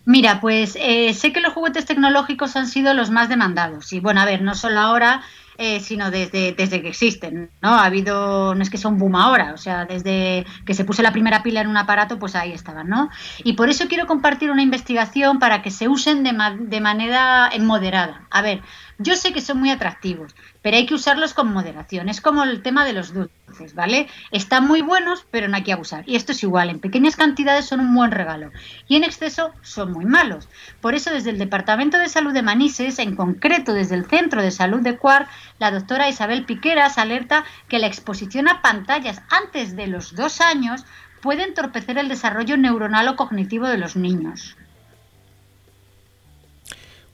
Mira, 0.06 0.40
pues 0.40 0.76
eh, 0.80 1.14
sé 1.14 1.32
que 1.32 1.40
los 1.40 1.52
juguetes 1.52 1.84
tecnológicos 1.84 2.56
han 2.56 2.66
sido 2.66 2.94
los 2.94 3.10
más 3.10 3.28
demandados. 3.28 3.92
Y 3.92 4.00
bueno, 4.00 4.20
a 4.20 4.24
ver, 4.24 4.42
no 4.42 4.54
solo 4.54 4.80
ahora, 4.80 5.22
eh, 5.62 5.78
sino 5.80 6.10
desde, 6.10 6.52
desde 6.52 6.80
que 6.80 6.88
existen, 6.88 7.50
¿no? 7.60 7.68
Ha 7.68 7.84
habido, 7.84 8.54
no 8.54 8.62
es 8.62 8.70
que 8.70 8.78
un 8.88 8.96
boom 8.96 9.14
ahora, 9.14 9.52
o 9.52 9.58
sea, 9.58 9.84
desde 9.84 10.46
que 10.64 10.72
se 10.72 10.86
puso 10.86 11.02
la 11.02 11.12
primera 11.12 11.42
pila 11.42 11.60
en 11.60 11.68
un 11.68 11.76
aparato, 11.76 12.18
pues 12.18 12.34
ahí 12.34 12.52
estaban, 12.52 12.88
¿no? 12.88 13.10
Y 13.44 13.52
por 13.52 13.68
eso 13.68 13.86
quiero 13.86 14.06
compartir 14.06 14.50
una 14.50 14.62
investigación 14.62 15.38
para 15.38 15.60
que 15.60 15.70
se 15.70 15.86
usen 15.86 16.24
de, 16.24 16.32
de 16.60 16.80
manera 16.80 17.50
moderada. 17.60 18.26
A 18.30 18.40
ver, 18.40 18.62
yo 19.02 19.16
sé 19.16 19.32
que 19.32 19.40
son 19.40 19.58
muy 19.58 19.70
atractivos, 19.70 20.34
pero 20.60 20.76
hay 20.76 20.84
que 20.84 20.94
usarlos 20.94 21.32
con 21.32 21.50
moderación. 21.52 22.10
Es 22.10 22.20
como 22.20 22.44
el 22.44 22.62
tema 22.62 22.84
de 22.84 22.92
los 22.92 23.14
dulces, 23.14 23.74
¿vale? 23.74 24.08
Están 24.30 24.66
muy 24.66 24.82
buenos, 24.82 25.26
pero 25.30 25.48
no 25.48 25.56
hay 25.56 25.62
que 25.62 25.72
abusar. 25.72 26.04
Y 26.06 26.16
esto 26.16 26.32
es 26.32 26.42
igual, 26.42 26.68
en 26.68 26.80
pequeñas 26.80 27.16
cantidades 27.16 27.64
son 27.64 27.80
un 27.80 27.94
buen 27.94 28.10
regalo 28.10 28.50
y 28.88 28.96
en 28.96 29.04
exceso 29.04 29.52
son 29.62 29.92
muy 29.92 30.04
malos. 30.04 30.50
Por 30.82 30.94
eso 30.94 31.10
desde 31.10 31.30
el 31.30 31.38
Departamento 31.38 31.98
de 31.98 32.10
Salud 32.10 32.34
de 32.34 32.42
Manises, 32.42 32.98
en 32.98 33.16
concreto 33.16 33.72
desde 33.72 33.94
el 33.94 34.04
Centro 34.04 34.42
de 34.42 34.50
Salud 34.50 34.80
de 34.80 34.98
Cuar, 34.98 35.28
la 35.58 35.70
doctora 35.70 36.10
Isabel 36.10 36.44
Piqueras 36.44 36.98
alerta 36.98 37.44
que 37.68 37.78
la 37.78 37.86
exposición 37.86 38.48
a 38.48 38.60
pantallas 38.60 39.22
antes 39.30 39.76
de 39.76 39.86
los 39.86 40.14
dos 40.14 40.42
años 40.42 40.84
puede 41.22 41.44
entorpecer 41.44 41.96
el 41.96 42.08
desarrollo 42.08 42.58
neuronal 42.58 43.08
o 43.08 43.16
cognitivo 43.16 43.66
de 43.66 43.78
los 43.78 43.96
niños. 43.96 44.56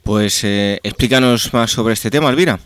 Pues 0.06 0.44
eh, 0.44 0.78
explícanos 0.84 1.52
más 1.52 1.72
sobre 1.72 1.94
este 1.94 2.12
tema, 2.12 2.30
Elvira. 2.30 2.60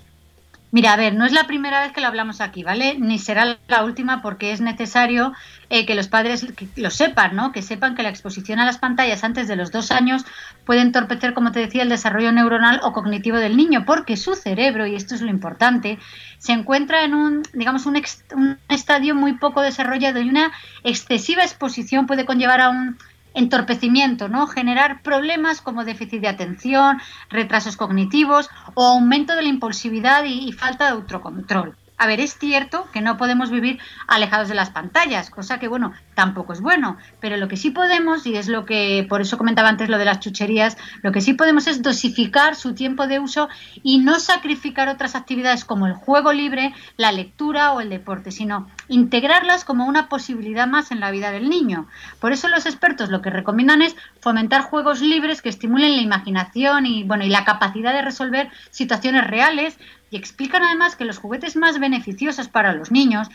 Mira, 0.73 0.93
a 0.93 0.97
ver, 0.97 1.15
no 1.15 1.25
es 1.25 1.33
la 1.33 1.47
primera 1.47 1.81
vez 1.81 1.91
que 1.93 2.03
lo 2.03 2.07
hablamos 2.07 2.43
aquí, 2.43 2.63
¿vale? 2.63 2.97
Ni 2.99 3.19
será 3.19 3.57
la 3.67 3.83
última 3.83 4.21
porque 4.21 4.53
es 4.53 4.61
necesario 4.61 5.33
eh, 5.71 5.87
que 5.87 5.95
los 5.95 6.07
padres 6.07 6.47
lo 6.77 6.91
sepan, 6.91 7.35
¿no? 7.35 7.51
Que 7.51 7.63
sepan 7.63 7.95
que 7.95 8.03
la 8.03 8.11
exposición 8.11 8.61
a 8.61 8.67
las 8.67 8.77
pantallas 8.77 9.25
antes 9.25 9.49
de 9.49 9.57
los 9.57 9.73
dos 9.73 9.91
años 9.91 10.27
puede 10.67 10.83
entorpecer, 10.83 11.33
como 11.33 11.51
te 11.51 11.61
decía, 11.61 11.83
el 11.83 11.89
desarrollo 11.89 12.31
neuronal 12.31 12.79
o 12.83 12.93
cognitivo 12.93 13.39
del 13.39 13.57
niño, 13.57 13.87
porque 13.87 14.19
su 14.19 14.35
cerebro, 14.35 14.87
y 14.87 14.95
esto 14.95 15.15
es 15.15 15.23
lo 15.23 15.31
importante, 15.31 15.99
se 16.37 16.53
encuentra 16.53 17.05
en 17.05 17.15
un, 17.15 17.43
digamos, 17.55 17.87
un, 17.87 18.01
un 18.37 18.59
estadio 18.69 19.15
muy 19.15 19.39
poco 19.39 19.63
desarrollado 19.63 20.21
y 20.21 20.29
una 20.29 20.53
excesiva 20.85 21.43
exposición 21.43 22.07
puede 22.07 22.27
conllevar 22.27 22.61
a 22.61 22.69
un 22.69 22.99
entorpecimiento, 23.35 24.29
¿no? 24.29 24.47
Generar 24.47 25.03
problemas 25.03 25.61
como 25.61 25.85
déficit 25.85 26.21
de 26.21 26.29
atención, 26.29 27.01
retrasos 27.29 27.77
cognitivos 27.77 28.49
o 28.75 28.85
aumento 28.85 29.37
de 29.37 29.43
la 29.43 29.49
impulsividad 29.49 30.25
y, 30.25 30.49
y 30.49 30.53
falta 30.53 30.87
de 30.87 30.93
autocontrol. 30.93 31.77
A 32.01 32.07
ver, 32.07 32.19
es 32.19 32.39
cierto 32.39 32.89
que 32.95 33.03
no 33.03 33.19
podemos 33.19 33.51
vivir 33.51 33.79
alejados 34.07 34.49
de 34.49 34.55
las 34.55 34.71
pantallas, 34.71 35.29
cosa 35.29 35.59
que, 35.59 35.69
bueno, 35.69 35.93
tampoco 36.15 36.55
es 36.55 36.63
bueno, 36.63 36.97
pero 37.21 37.37
lo 37.37 37.47
que 37.47 37.59
sí 37.59 37.73
podemos, 37.73 38.27
y 38.27 38.37
es 38.37 38.49
lo 38.49 38.65
que, 38.65 39.05
por 39.07 39.21
eso 39.21 39.37
comentaba 39.37 39.69
antes 39.69 39.91
lo 39.91 39.99
de 39.99 40.07
las 40.07 40.19
chucherías, 40.19 40.79
lo 41.03 41.13
que 41.13 41.21
sí 41.21 41.35
podemos 41.35 41.67
es 41.67 41.83
dosificar 41.83 42.57
su 42.57 42.75
tiempo 42.75 43.07
de 43.07 43.19
uso 43.19 43.51
y 43.83 43.99
no 43.99 44.19
sacrificar 44.19 44.89
otras 44.89 45.15
actividades 45.15 45.67
como 45.67 45.87
el 45.87 45.93
juego 45.93 46.33
libre, 46.33 46.73
la 46.97 47.13
lectura 47.13 47.73
o 47.73 47.83
el 47.83 47.91
deporte, 47.91 48.31
sino 48.31 48.67
integrarlas 48.89 49.67
como 49.67 49.85
una 49.85 50.09
posibilidad 50.09 50.67
más 50.67 50.93
en 50.93 51.01
la 51.01 51.11
vida 51.11 51.31
del 51.31 51.51
niño. 51.51 51.87
Por 52.19 52.33
eso 52.33 52.49
los 52.49 52.65
expertos 52.65 53.11
lo 53.11 53.21
que 53.21 53.29
recomiendan 53.29 53.83
es 53.83 53.95
fomentar 54.23 54.63
juegos 54.63 55.03
libres 55.03 55.43
que 55.43 55.51
estimulen 55.51 55.97
la 55.97 56.03
imaginación 56.03 56.87
y, 56.87 57.03
bueno, 57.05 57.27
y 57.27 57.29
la 57.29 57.45
capacidad 57.45 57.93
de 57.93 58.01
resolver 58.01 58.49
situaciones 58.71 59.27
reales, 59.27 59.79
y 60.11 60.17
explican 60.17 60.63
además 60.65 60.97
que 60.97 61.05
los 61.05 61.19
juguetes 61.19 61.57
más 61.57 61.79
beneficiosos 61.79 62.49
para 62.49 62.73
los 62.73 62.91
niños 62.91 63.29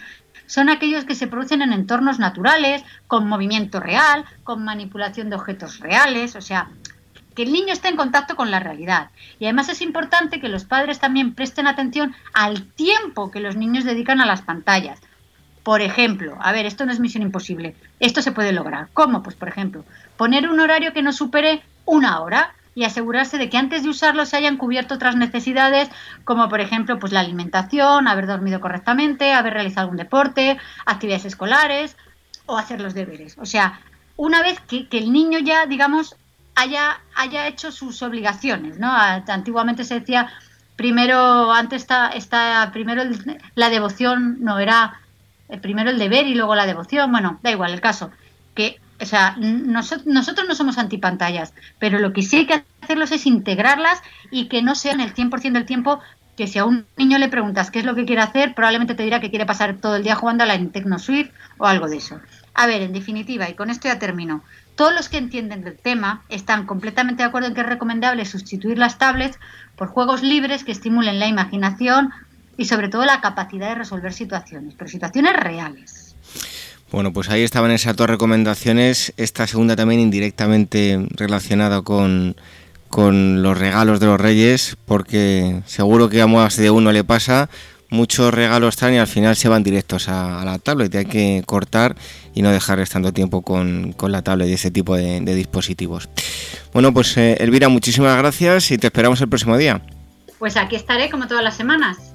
son 0.46 0.70
aquellos 0.70 1.06
que 1.06 1.16
se 1.16 1.28
producen 1.28 1.62
en 1.62 1.74
entornos 1.74 2.20
naturales, 2.20 2.84
con 3.08 3.28
movimiento 3.28 3.80
real, 3.80 4.26
con 4.44 4.64
manipulación 4.64 5.30
de 5.30 5.38
objetos 5.38 5.80
reales, 5.80 6.36
o 6.36 6.42
sea, 6.42 6.70
que 7.36 7.44
el 7.44 7.52
niño 7.52 7.74
esté 7.74 7.90
en 7.90 7.96
contacto 7.96 8.36
con 8.36 8.52
la 8.52 8.60
realidad. 8.60 9.10
Y 9.40 9.46
además 9.46 9.70
es 9.70 9.82
importante 9.82 10.40
que 10.40 10.50
los 10.50 10.66
padres 10.66 11.00
también 11.00 11.34
presten 11.34 11.68
atención 11.68 12.16
al 12.34 12.66
tiempo 12.74 13.32
que 13.32 13.40
los 13.40 13.56
niños 13.56 13.84
dedican 13.84 14.22
a 14.22 14.26
las 14.26 14.42
pantallas. 14.42 15.00
Por 15.64 15.82
ejemplo, 15.82 16.38
a 16.40 16.52
ver, 16.52 16.66
esto 16.66 16.86
no 16.86 16.92
es 16.92 17.00
misión 17.00 17.24
imposible, 17.24 17.76
esto 18.00 18.22
se 18.22 18.32
puede 18.32 18.52
lograr. 18.52 18.90
¿Cómo? 18.94 19.24
Pues 19.24 19.36
por 19.36 19.50
ejemplo, 19.50 19.84
poner 20.16 20.48
un 20.48 20.60
horario 20.60 20.94
que 20.94 21.02
no 21.02 21.12
supere 21.12 21.64
una 21.86 22.22
hora 22.22 22.54
y 22.76 22.84
asegurarse 22.84 23.38
de 23.38 23.50
que 23.50 23.58
antes 23.58 23.84
de 23.84 23.90
usarlo 23.90 24.26
se 24.26 24.36
hayan 24.36 24.58
cubierto 24.58 24.96
otras 24.96 25.16
necesidades, 25.16 25.90
como 26.26 26.50
por 26.50 26.60
ejemplo 26.60 27.00
pues 27.00 27.14
la 27.14 27.22
alimentación, 27.22 28.08
haber 28.08 28.28
dormido 28.28 28.60
correctamente, 28.60 29.34
haber 29.34 29.54
realizado 29.54 29.86
algún 29.86 29.98
deporte, 29.98 30.58
actividades 30.86 31.26
escolares 31.26 31.96
o 32.46 32.58
hacer 32.58 32.82
los 32.82 32.94
deberes. 32.94 33.38
O 33.40 33.46
sea, 33.46 33.80
una 34.18 34.42
vez 34.42 34.60
que, 34.60 34.88
que 34.88 34.98
el 34.98 35.12
niño 35.12 35.40
ya, 35.40 35.66
digamos, 35.66 36.16
haya, 36.56 37.00
haya 37.16 37.48
hecho 37.48 37.72
sus 37.72 38.02
obligaciones, 38.02 38.78
¿no? 38.78 38.92
Antiguamente 38.92 39.84
se 39.84 40.00
decía 40.02 40.30
primero, 40.76 41.54
antes 41.54 41.84
está, 41.84 42.10
está 42.10 42.70
primero 42.74 43.04
la 43.56 43.70
devoción, 43.70 44.38
no 44.42 44.60
era 44.60 45.00
eh, 45.48 45.58
primero 45.58 45.90
el 45.90 46.00
deber 46.00 46.28
y 46.28 46.36
luego 46.36 46.56
la 46.56 46.66
devoción, 46.66 47.12
bueno, 47.12 47.40
da 47.42 47.52
igual 47.52 47.74
el 47.74 47.82
caso, 47.82 48.12
que 48.54 48.80
o 49.00 49.06
sea, 49.06 49.36
nosotros, 49.38 50.08
nosotros 50.08 50.48
no 50.48 50.56
somos 50.56 50.78
antipantallas, 50.78 51.54
pero 51.80 52.00
lo 52.00 52.14
que 52.14 52.22
sí 52.22 52.38
hay 52.38 52.46
que 52.46 52.64
hacerlos 52.82 53.12
es 53.12 53.26
integrarlas 53.26 54.02
y 54.32 54.48
que 54.48 54.62
no 54.62 54.76
sean 54.76 55.02
el 55.02 55.14
100% 55.14 55.52
del 55.52 55.66
tiempo 55.66 56.00
que 56.36 56.48
si 56.48 56.60
a 56.60 56.66
un 56.66 56.86
niño 56.98 57.18
le 57.18 57.30
preguntas 57.30 57.72
qué 57.72 57.80
es 57.80 57.86
lo 57.86 57.96
que 57.96 58.06
quiere 58.06 58.22
hacer, 58.22 58.54
probablemente 58.54 58.96
te 58.96 59.04
dirá 59.04 59.20
que 59.20 59.30
quiere 59.30 59.46
pasar 59.46 59.78
todo 59.78 59.96
el 59.96 60.04
día 60.04 60.16
jugando 60.16 60.44
a 60.44 60.48
la 60.48 61.00
Swift 61.00 61.32
o 61.58 61.66
algo 61.66 61.88
de 61.88 61.98
eso. 61.98 62.20
A 62.54 62.68
ver, 62.68 62.82
en 62.82 62.94
definitiva, 62.94 63.50
y 63.50 63.54
con 63.54 63.70
esto 63.70 63.88
ya 63.88 64.00
termino, 64.00 64.44
todos 64.76 64.94
los 64.94 65.08
que 65.08 65.18
entienden 65.18 65.64
del 65.64 65.78
tema 65.78 66.24
están 66.30 66.66
completamente 66.66 67.24
de 67.24 67.30
acuerdo 67.30 67.48
en 67.48 67.54
que 67.54 67.62
es 67.62 67.68
recomendable 67.68 68.26
sustituir 68.26 68.78
las 68.78 68.98
tablets 68.98 69.40
por 69.78 69.88
juegos 69.88 70.22
libres 70.22 70.64
que 70.64 70.74
estimulen 70.74 71.20
la 71.20 71.28
imaginación 71.28 72.12
y 72.58 72.66
sobre 72.66 72.90
todo 72.90 73.06
la 73.06 73.22
capacidad 73.22 73.70
de 73.70 73.76
resolver 73.76 74.14
situaciones, 74.14 74.76
pero 74.76 74.90
situaciones 74.90 75.34
reales. 75.34 76.05
Bueno, 76.92 77.12
pues 77.12 77.30
ahí 77.30 77.44
estaban 77.44 77.72
esas 77.72 77.96
dos 77.96 78.10
recomendaciones. 78.10 79.14
Esta 79.18 79.48
segunda 79.48 79.76
también 79.76 80.00
indirectamente 80.00 81.06
relacionada 81.12 81.82
con, 81.82 82.36
con 82.90 83.42
los 83.44 83.58
regalos 83.58 84.00
de 84.00 84.06
los 84.06 84.20
reyes, 84.20 84.78
porque 84.86 85.62
seguro 85.66 86.10
que 86.10 86.22
a 86.22 86.28
más 86.28 86.56
de 86.56 86.70
uno 86.70 86.92
le 86.92 87.04
pasa, 87.04 87.50
muchos 87.90 88.34
regalos 88.34 88.76
están 88.76 88.94
y 88.94 88.98
al 88.98 89.08
final 89.08 89.36
se 89.36 89.50
van 89.50 89.64
directos 89.64 90.10
a, 90.10 90.44
la 90.46 90.60
tablet 90.60 90.94
hay 90.96 91.06
que 91.06 91.44
cortar 91.46 91.96
y 92.34 92.42
no 92.42 92.52
dejar 92.52 92.80
estando 92.80 93.12
tiempo 93.12 93.42
con, 93.42 93.94
con, 93.94 94.12
la 94.12 94.22
tablet 94.22 94.50
y 94.50 94.54
ese 94.54 94.72
tipo 94.72 94.96
de, 94.96 95.22
de 95.22 95.36
dispositivos. 95.36 96.10
Bueno, 96.74 96.94
pues 96.94 97.18
eh, 97.18 97.38
Elvira, 97.40 97.70
muchísimas 97.70 98.18
gracias 98.18 98.72
y 98.72 98.78
te 98.78 98.88
esperamos 98.88 99.20
el 99.22 99.30
próximo 99.30 99.58
día. 99.58 99.82
Pues 100.40 100.58
aquí 100.58 100.76
estaré 100.76 101.10
como 101.10 101.28
todas 101.28 101.44
las 101.44 101.56
semanas. 101.56 102.15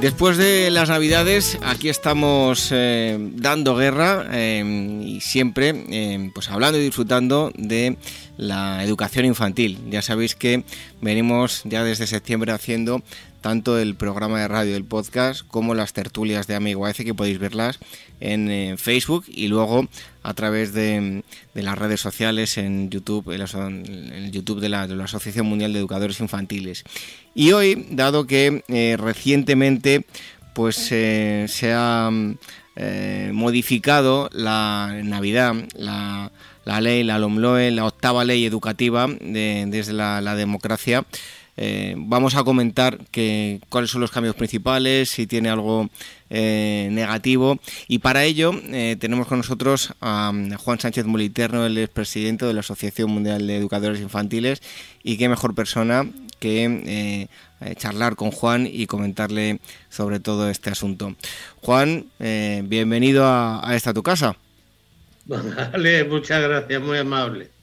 Después 0.00 0.36
de 0.36 0.70
las 0.70 0.88
Navidades, 0.88 1.58
aquí 1.60 1.88
estamos 1.88 2.68
eh, 2.70 3.18
dando 3.18 3.74
guerra 3.74 4.26
eh, 4.30 5.02
y 5.04 5.20
siempre 5.20 5.84
eh, 5.90 6.30
pues 6.32 6.48
hablando 6.50 6.78
y 6.78 6.82
disfrutando 6.84 7.50
de 7.56 7.96
la 8.36 8.84
educación 8.84 9.24
infantil. 9.24 9.80
Ya 9.90 10.00
sabéis 10.00 10.36
que 10.36 10.62
venimos 11.00 11.62
ya 11.64 11.82
desde 11.82 12.06
septiembre 12.06 12.52
haciendo 12.52 13.02
tanto 13.40 13.78
el 13.78 13.94
programa 13.94 14.40
de 14.40 14.48
radio, 14.48 14.76
el 14.76 14.84
podcast, 14.84 15.46
como 15.46 15.74
las 15.74 15.92
tertulias 15.92 16.46
de 16.46 16.54
Amigo 16.54 16.86
Hace, 16.86 17.04
que 17.04 17.14
podéis 17.14 17.38
verlas 17.38 17.78
en 18.20 18.50
eh, 18.50 18.76
Facebook 18.76 19.24
y 19.28 19.48
luego 19.48 19.88
a 20.22 20.34
través 20.34 20.72
de, 20.72 21.22
las 21.54 21.78
redes 21.78 22.00
sociales 22.00 22.58
en 22.58 22.90
YouTube, 22.90 23.30
en, 23.32 24.12
el 24.12 24.30
YouTube 24.30 24.60
de 24.60 24.68
la, 24.68 24.82
Asociación 24.82 25.46
Mundial 25.46 25.72
de 25.72 25.78
Educadores 25.78 26.20
Infantiles. 26.20 26.84
Y 27.34 27.52
hoy, 27.52 27.86
dado 27.90 28.26
que 28.26 28.62
eh, 28.68 28.96
recientemente 28.98 30.04
pues 30.54 30.76
se 30.76 31.72
ha 31.72 32.10
modificado 33.32 34.28
la 34.32 35.00
Navidad, 35.04 35.54
la 35.76 36.32
la 36.68 36.82
ley, 36.82 37.02
la 37.02 37.18
LOMLOE, 37.18 37.70
la 37.70 37.86
octava 37.86 38.26
ley 38.26 38.44
educativa 38.44 39.06
desde 39.08 39.92
la, 39.94 40.34
democracia. 40.34 41.06
Eh, 41.60 41.96
vamos 41.98 42.36
a 42.36 42.44
comentar 42.44 42.98
que, 43.10 43.60
cuáles 43.68 43.90
son 43.90 44.00
los 44.00 44.12
cambios 44.12 44.36
principales, 44.36 45.10
si 45.10 45.26
tiene 45.26 45.48
algo 45.48 45.90
eh, 46.30 46.88
negativo. 46.92 47.58
Y 47.88 47.98
para 47.98 48.22
ello 48.22 48.52
eh, 48.66 48.96
tenemos 49.00 49.26
con 49.26 49.38
nosotros 49.38 49.92
a 50.00 50.32
Juan 50.56 50.78
Sánchez 50.78 51.04
Moliterno, 51.06 51.66
el 51.66 51.76
expresidente 51.78 52.46
de 52.46 52.54
la 52.54 52.60
Asociación 52.60 53.10
Mundial 53.10 53.44
de 53.48 53.56
Educadores 53.56 54.00
Infantiles. 54.00 54.62
Y 55.02 55.18
qué 55.18 55.28
mejor 55.28 55.56
persona 55.56 56.08
que 56.38 57.28
charlar 57.76 58.14
con 58.14 58.30
Juan 58.30 58.68
y 58.70 58.86
comentarle 58.86 59.58
sobre 59.88 60.20
todo 60.20 60.48
este 60.48 60.70
asunto. 60.70 61.16
Juan, 61.60 62.06
bienvenido 62.18 63.24
a, 63.24 63.68
a 63.68 63.74
esta 63.74 63.92
tu 63.92 64.04
casa. 64.04 64.36
Vale, 65.26 66.04
muchas 66.04 66.40
gracias, 66.40 66.80
muy 66.80 66.98
amable. 66.98 67.57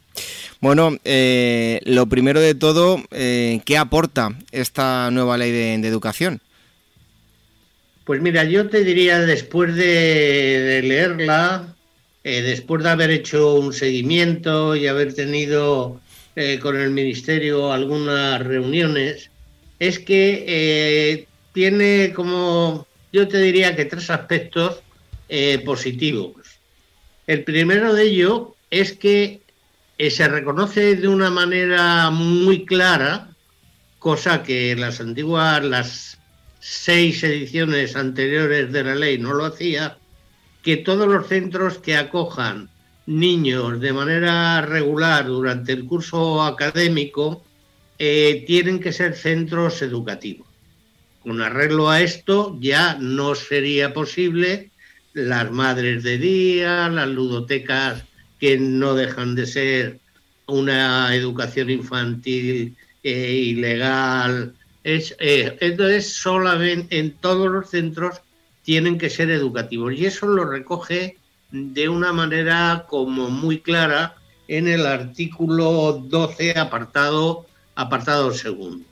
Bueno, 0.62 0.97
eh, 1.03 1.81
lo 1.85 2.07
primero 2.07 2.39
de 2.39 2.55
todo, 2.55 3.03
eh, 3.12 3.59
¿qué 3.65 3.77
aporta 3.77 4.35
esta 4.51 5.12
nueva 5.12 5.38
ley 5.38 5.51
de, 5.51 5.88
educación? 5.88 6.41
Pues 8.05 8.21
mira, 8.21 8.43
yo 8.43 8.69
te 8.69 8.83
diría 8.83 9.19
después 9.19 9.75
de, 9.75 10.81
leerla, 10.83 11.75
eh, 12.24 12.41
después 12.41 12.83
de 12.83 12.89
haber 12.89 13.12
hecho 13.12 13.55
un 13.55 13.74
seguimiento 13.74 14.75
y 14.75 14.88
haber 14.88 15.13
tenido 15.13 16.00
con 16.62 16.75
el 16.75 16.89
Ministerio 16.89 17.71
algunas 17.71 18.43
reuniones, 18.43 19.31
es 19.79 20.00
que 20.00 21.27
tiene 21.53 22.12
como, 22.13 22.85
yo 23.13 23.25
te 23.29 23.38
diría 23.39 23.74
que 23.74 23.85
tres 23.85 24.09
aspectos 24.09 24.81
positivos. 25.63 26.33
El 27.25 27.45
primero 27.45 27.93
de 27.93 28.03
ello 28.03 28.53
es 28.69 28.91
que 28.91 29.45
eh, 29.98 30.12
se 30.12 30.28
reconoce 30.28 30.96
de 30.96 31.08
una 31.08 31.30
manera 31.30 32.10
muy 32.10 32.66
clara, 32.66 33.30
cosa 34.00 34.44
que 34.44 34.75
las 34.75 35.00
antiguas, 35.00 35.64
las 35.64 36.20
seis 36.60 37.24
ediciones 37.24 37.96
anteriores 37.96 38.72
de 38.72 38.84
la 38.84 38.96
ley 38.96 39.18
no 39.18 39.34
lo 39.34 39.46
hacía, 39.46 39.98
que 40.62 40.78
todos 40.78 41.08
los 41.08 41.28
centros 41.28 41.78
que 41.78 41.96
acojan 41.96 42.70
niños 43.06 43.80
de 43.80 43.94
manera 43.94 44.62
regular 44.62 45.28
durante 45.28 45.72
el 45.72 45.86
curso 45.86 46.42
académico 46.42 47.44
eh, 48.00 48.44
tienen 48.48 48.80
que 48.80 48.92
ser 48.92 49.16
centros 49.16 49.82
educativos. 49.82 50.48
Con 51.22 51.42
arreglo 51.42 51.90
a 51.90 52.02
esto 52.02 52.58
ya 52.60 52.98
no 53.00 53.36
sería 53.36 53.94
posible 53.94 54.72
las 55.14 55.52
madres 55.52 56.04
de 56.04 56.18
día, 56.18 56.90
las 56.90 57.08
ludotecas 57.08 58.04
que 58.46 58.60
no 58.60 58.94
dejan 58.94 59.34
de 59.34 59.48
ser 59.48 60.00
una 60.46 61.16
educación 61.16 61.72
infantil 61.72 62.78
eh, 63.02 63.32
ilegal. 63.34 64.54
Es, 64.84 65.16
eh, 65.18 65.58
entonces, 65.62 66.14
solamente 66.14 67.00
en 67.00 67.14
todos 67.14 67.52
los 67.52 67.72
centros 67.72 68.22
tienen 68.62 69.00
que 69.00 69.10
ser 69.10 69.32
educativos. 69.32 69.96
Y 69.96 70.06
eso 70.06 70.28
lo 70.28 70.46
recoge 70.46 71.18
de 71.50 71.90
una 71.90 72.14
manera 72.14 72.86
como 72.88 73.32
muy 73.32 73.62
clara 73.62 74.14
en 74.48 74.68
el 74.68 74.86
artículo 74.86 76.04
12, 76.06 76.60
apartado, 76.60 77.48
apartado 77.74 78.32
segundo. 78.32 78.86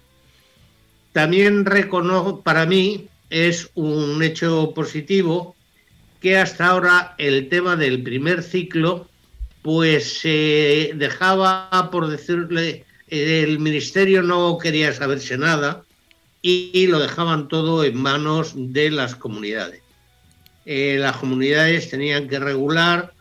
También 1.12 1.64
reconozco, 1.64 2.42
para 2.42 2.66
mí, 2.66 3.08
es 3.30 3.70
un 3.76 4.24
hecho 4.24 4.74
positivo 4.74 5.56
que 6.20 6.40
hasta 6.40 6.66
ahora 6.66 7.14
el 7.20 7.50
tema 7.50 7.76
del 7.76 8.02
primer 8.02 8.42
ciclo 8.42 9.13
pues 9.64 10.20
se 10.20 10.92
dejaba, 10.96 11.90
por 11.92 12.08
decirle, 12.08 12.86
el 13.08 13.60
ministerio 13.60 14.22
no 14.22 14.58
quería 14.58 14.94
saberse 14.94 15.38
nada 15.38 15.84
y, 16.42 16.88
lo 16.88 17.00
dejaban 17.00 17.48
todo 17.48 17.84
en 17.84 17.96
manos 17.96 18.54
de 18.56 18.92
las 18.92 19.16
comunidades. 19.16 19.82
Eh, 20.66 20.98
las 21.00 21.18
comunidades 21.18 21.90
tenían 21.90 22.28
que 22.28 22.40
regular 22.40 23.14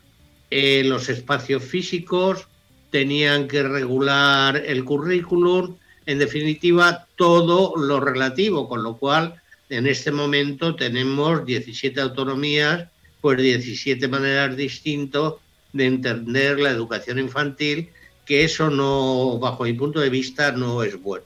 eh, 0.51 0.83
los 0.85 1.09
espacios 1.09 1.63
físicos, 1.63 2.49
tenían 2.91 3.49
que 3.49 3.63
regular 3.63 4.57
el 4.57 4.85
currículum, 4.85 5.77
en 6.05 6.19
definitiva, 6.19 7.07
todo 7.17 7.75
lo 7.77 8.01
relativo, 8.01 8.69
con 8.69 8.83
lo 8.83 8.97
cual 8.97 9.41
en 9.69 9.87
este 9.87 10.11
momento 10.11 10.75
tenemos 10.75 11.47
17 11.47 12.01
autonomías 12.01 12.89
pues 13.23 13.39
17 13.39 14.09
maneras 14.09 14.57
distintas 14.57 15.35
de 15.73 15.87
entender 15.87 16.59
la 16.59 16.71
educación 16.71 17.19
infantil, 17.19 17.91
que 18.25 18.45
eso 18.45 18.71
no, 18.71 19.39
bajo 19.39 19.65
mi 19.65 19.73
punto 19.73 20.01
de 20.01 20.11
vista, 20.11 20.53
no 20.53 20.83
es 20.83 21.01
bueno. 21.01 21.25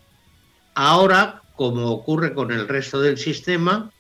Ahora, 0.75 1.43
como 1.55 1.91
ocurre 1.91 2.35
con 2.35 2.53
el 2.53 2.69
resto 2.69 3.01
del 3.01 3.19
sistema, 3.19 3.91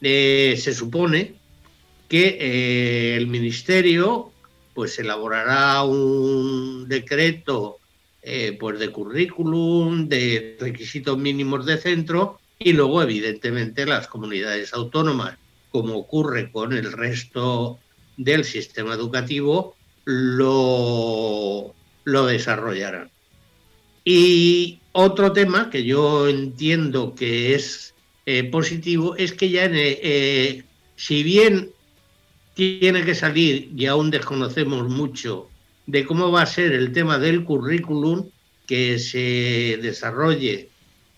eh, 0.00 0.56
se 0.58 0.74
supone 0.74 1.34
que 2.08 2.38
eh, 2.40 3.16
el 3.16 3.26
ministerio 3.26 4.32
pues 4.74 4.98
elaborará 4.98 5.82
un 5.84 6.86
decreto 6.88 7.78
eh, 8.22 8.56
pues 8.58 8.78
de 8.78 8.88
currículum, 8.90 10.08
de 10.08 10.56
requisitos 10.60 11.18
mínimos 11.18 11.66
de 11.66 11.78
centro 11.78 12.38
y 12.58 12.72
luego 12.72 13.02
evidentemente 13.02 13.84
las 13.86 14.06
comunidades 14.08 14.72
autónomas 14.72 15.36
como 15.70 15.96
ocurre 15.96 16.52
con 16.52 16.72
el 16.72 16.92
resto 16.92 17.78
del 18.16 18.44
sistema 18.44 18.94
educativo, 18.94 19.74
lo, 20.04 21.74
lo. 22.04 22.28
Y 24.04 24.80
otro 24.92 25.32
tema 25.32 25.70
que 25.70 25.84
yo 25.84 26.28
entiendo 26.28 27.14
que 27.14 27.54
es 27.54 27.94
eh, 28.26 28.44
positivo 28.44 29.16
es 29.16 29.32
que 29.32 29.50
ya, 29.50 29.68
eh, 29.72 30.64
si 30.96 31.22
bien 31.22 31.70
tiene 32.54 33.04
que 33.04 33.14
salir 33.14 33.70
y 33.76 33.86
aún 33.86 34.10
desconocemos 34.10 34.88
mucho 34.88 35.48
de 35.86 36.04
cómo 36.04 36.30
va 36.30 36.42
a 36.42 36.46
ser 36.46 36.72
el 36.72 36.92
tema 36.92 37.18
del 37.18 37.44
currículum 37.44 38.28
que 38.66 38.98
se 38.98 39.78
desarrolle 39.82 40.68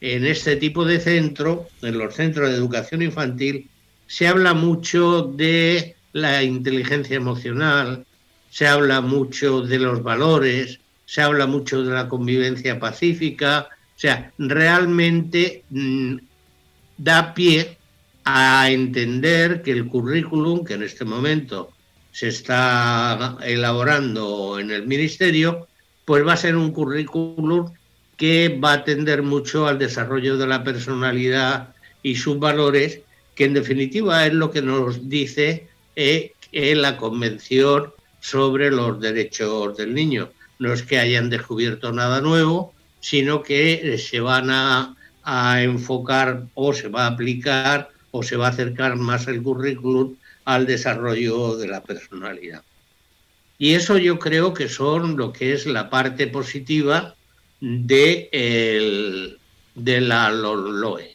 en 0.00 0.26
este 0.26 0.56
tipo 0.56 0.84
de 0.84 1.00
centro, 1.00 1.68
en 1.82 1.98
los 1.98 2.14
centros 2.14 2.50
de 2.50 2.56
educación 2.56 3.02
infantil, 3.02 3.68
se 4.06 4.26
habla 4.28 4.54
mucho 4.54 5.22
de 5.22 5.96
la 6.12 6.42
inteligencia 6.42 7.16
emocional, 7.16 8.04
se 8.54 8.68
habla 8.68 9.00
mucho 9.00 9.62
de 9.62 9.80
los 9.80 10.04
valores, 10.04 10.78
se 11.06 11.22
habla 11.22 11.48
mucho 11.48 11.82
de 11.82 11.92
la 11.92 12.08
convivencia 12.08 12.78
pacífica, 12.78 13.66
o 13.68 13.98
sea, 13.98 14.32
realmente 14.38 15.64
mm, 15.70 16.18
da 16.96 17.34
pie 17.34 17.76
a 18.24 18.70
entender 18.70 19.60
que 19.60 19.72
el 19.72 19.88
currículum 19.88 20.64
que 20.64 20.74
en 20.74 20.84
este 20.84 21.04
momento 21.04 21.72
se 22.12 22.28
está 22.28 23.38
elaborando 23.42 24.60
en 24.60 24.70
el 24.70 24.86
ministerio, 24.86 25.66
pues 26.04 26.24
va 26.24 26.34
a 26.34 26.36
ser 26.36 26.54
un 26.54 26.70
currículum 26.70 27.72
que 28.16 28.60
va 28.62 28.70
a 28.70 28.74
atender 28.74 29.24
mucho 29.24 29.66
al 29.66 29.80
desarrollo 29.80 30.36
de 30.36 30.46
la 30.46 30.62
personalidad 30.62 31.74
y 32.04 32.14
sus 32.14 32.38
valores 32.38 33.00
que 33.34 33.46
en 33.46 33.54
definitiva 33.54 34.24
es 34.24 34.32
lo 34.32 34.52
que 34.52 34.62
nos 34.62 35.08
dice 35.08 35.66
eh, 35.96 36.34
la 36.52 36.96
Convención 36.96 37.92
sobre 38.24 38.70
los 38.70 38.98
Derechos 38.98 39.76
del 39.76 39.92
Niño. 39.92 40.30
No 40.58 40.72
es 40.72 40.82
que 40.82 40.98
hayan 40.98 41.28
descubierto 41.28 41.92
nada 41.92 42.22
nuevo, 42.22 42.72
sino 43.00 43.42
que 43.42 43.98
se 43.98 44.20
van 44.20 44.48
a, 44.48 44.96
enfocar 45.62 46.44
o 46.54 46.72
se 46.72 46.88
va 46.88 47.04
a 47.04 47.08
aplicar 47.08 47.90
o 48.12 48.22
se 48.22 48.36
va 48.36 48.46
a 48.46 48.50
acercar 48.50 48.96
más 48.96 49.26
el 49.26 49.42
currículum 49.42 50.16
al 50.46 50.64
desarrollo 50.64 51.56
de 51.56 51.68
la 51.68 51.82
personalidad. 51.82 52.62
Y 53.58 53.74
eso 53.74 53.98
yo 53.98 54.18
creo 54.18 54.54
que 54.54 54.70
son 54.70 55.18
lo 55.18 55.30
que 55.30 55.52
es 55.52 55.66
la 55.66 55.90
parte 55.90 56.26
positiva 56.26 57.14
de, 57.60 59.36
de 59.74 60.00
la 60.00 60.30
LOE 60.30 61.14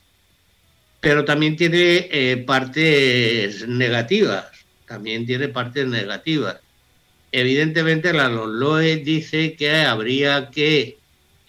pero 1.00 1.24
también 1.24 1.56
tiene 1.56 2.10
eh, 2.12 2.44
partes 2.46 3.66
negativas, 3.68 4.46
también 4.86 5.26
tiene 5.26 5.48
partes 5.48 5.88
negativas. 5.88 6.58
Evidentemente 7.32 8.14
la 8.14 8.28
LOE 8.30 8.98
dice 8.98 9.56
que 9.56 9.72
habría 9.72 10.50
que 10.50 10.98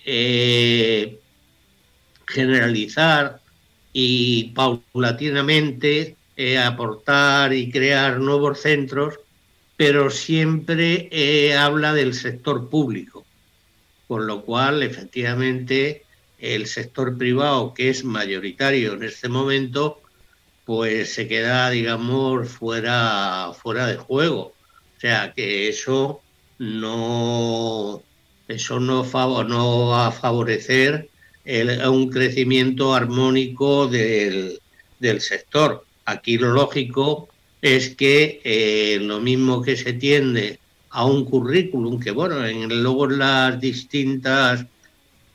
eh, 0.04 1.18
generalizar 2.26 3.40
y 3.92 4.52
paulatinamente 4.54 6.16
eh, 6.36 6.58
aportar 6.58 7.52
y 7.52 7.70
crear 7.70 8.18
nuevos 8.18 8.60
centros, 8.60 9.18
pero 9.76 10.10
siempre 10.10 11.08
eh, 11.10 11.54
habla 11.54 11.94
del 11.94 12.14
sector 12.14 12.68
público, 12.68 13.24
con 14.06 14.26
lo 14.26 14.42
cual 14.42 14.82
efectivamente 14.82 16.04
el 16.38 16.66
sector 16.66 17.16
privado, 17.16 17.74
que 17.74 17.90
es 17.90 18.04
mayoritario 18.04 18.94
en 18.94 19.02
este 19.02 19.28
momento, 19.28 20.00
pues 20.64 21.14
se 21.14 21.26
queda, 21.26 21.70
digamos, 21.70 22.48
fuera, 22.48 23.52
fuera 23.60 23.86
de 23.86 23.96
juego. 23.96 24.54
O 25.00 25.06
sea 25.08 25.32
que 25.34 25.70
eso 25.70 26.20
no, 26.58 28.02
eso 28.48 28.78
no, 28.78 29.02
no 29.44 29.86
va 29.86 30.08
a 30.08 30.12
favorecer 30.12 31.08
un 31.88 32.10
crecimiento 32.10 32.94
armónico 32.94 33.88
del, 33.88 34.60
sector. 35.20 35.86
Aquí 36.04 36.36
lo 36.36 36.52
lógico 36.52 37.30
es 37.62 37.96
que 37.96 38.42
eh, 38.44 38.98
lo 39.00 39.20
mismo 39.20 39.62
que 39.62 39.78
se 39.78 39.94
tiende 39.94 40.58
a 40.90 41.06
un 41.06 41.24
currículum, 41.24 41.98
que 41.98 42.10
bueno, 42.10 42.44
en, 42.44 42.82
luego 42.82 43.06
las 43.06 43.58
distintas 43.58 44.66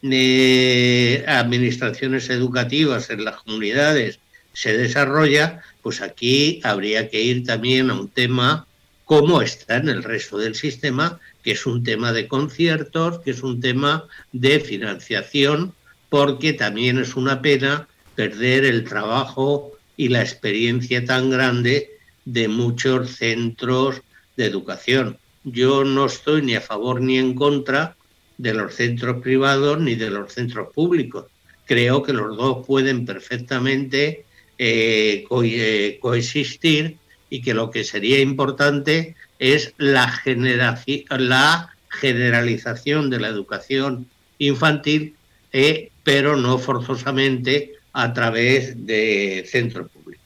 eh, 0.03 1.25
administraciones 1.27 2.29
educativas 2.29 3.09
en 3.09 3.25
las 3.25 3.37
comunidades 3.37 4.19
se 4.53 4.77
desarrolla, 4.77 5.63
pues 5.81 6.03
aquí 6.03 6.61
habría 6.63 7.09
que 7.09 7.19
ir 7.19 7.43
también 7.43 7.89
a 7.89 7.95
un 7.95 8.09
tema 8.09 8.67
como 9.05 9.41
está 9.41 9.77
en 9.77 9.89
el 9.89 10.03
resto 10.03 10.37
del 10.37 10.55
sistema, 10.55 11.19
que 11.43 11.51
es 11.51 11.65
un 11.65 11.83
tema 11.83 12.11
de 12.11 12.27
conciertos, 12.27 13.19
que 13.19 13.31
es 13.31 13.43
un 13.43 13.61
tema 13.61 14.05
de 14.33 14.59
financiación, 14.59 15.73
porque 16.09 16.53
también 16.53 16.97
es 16.97 17.15
una 17.15 17.41
pena 17.41 17.87
perder 18.15 18.65
el 18.65 18.83
trabajo 18.83 19.73
y 19.95 20.09
la 20.09 20.21
experiencia 20.21 21.05
tan 21.05 21.29
grande 21.29 21.91
de 22.25 22.47
muchos 22.47 23.15
centros 23.15 24.01
de 24.35 24.45
educación. 24.45 25.17
Yo 25.43 25.83
no 25.83 26.07
estoy 26.07 26.41
ni 26.41 26.55
a 26.55 26.61
favor 26.61 26.99
ni 26.99 27.19
en 27.19 27.35
contra 27.35 27.95
de 28.37 28.53
los 28.53 28.73
centros 28.73 29.21
privados 29.21 29.79
ni 29.79 29.95
de 29.95 30.09
los 30.09 30.33
centros 30.33 30.73
públicos. 30.73 31.25
Creo 31.65 32.01
que 32.01 32.13
los 32.13 32.35
dos 32.35 32.65
pueden 32.65 33.05
perfectamente 33.05 34.25
eh, 34.57 35.25
eh, 35.29 35.97
coexistir 36.01 36.97
y 37.29 37.41
que 37.41 37.53
lo 37.53 37.71
que 37.71 37.83
sería 37.83 38.19
importante 38.19 39.15
es 39.39 39.73
la, 39.77 40.21
la 40.25 41.69
generalización 41.89 43.09
de 43.09 43.19
la 43.19 43.27
educación 43.27 44.07
infantil, 44.37 45.15
eh, 45.51 45.91
pero 46.03 46.35
no 46.35 46.57
forzosamente 46.57 47.73
a 47.93 48.13
través 48.13 48.85
de 48.85 49.45
centros 49.49 49.89
públicos. 49.89 50.23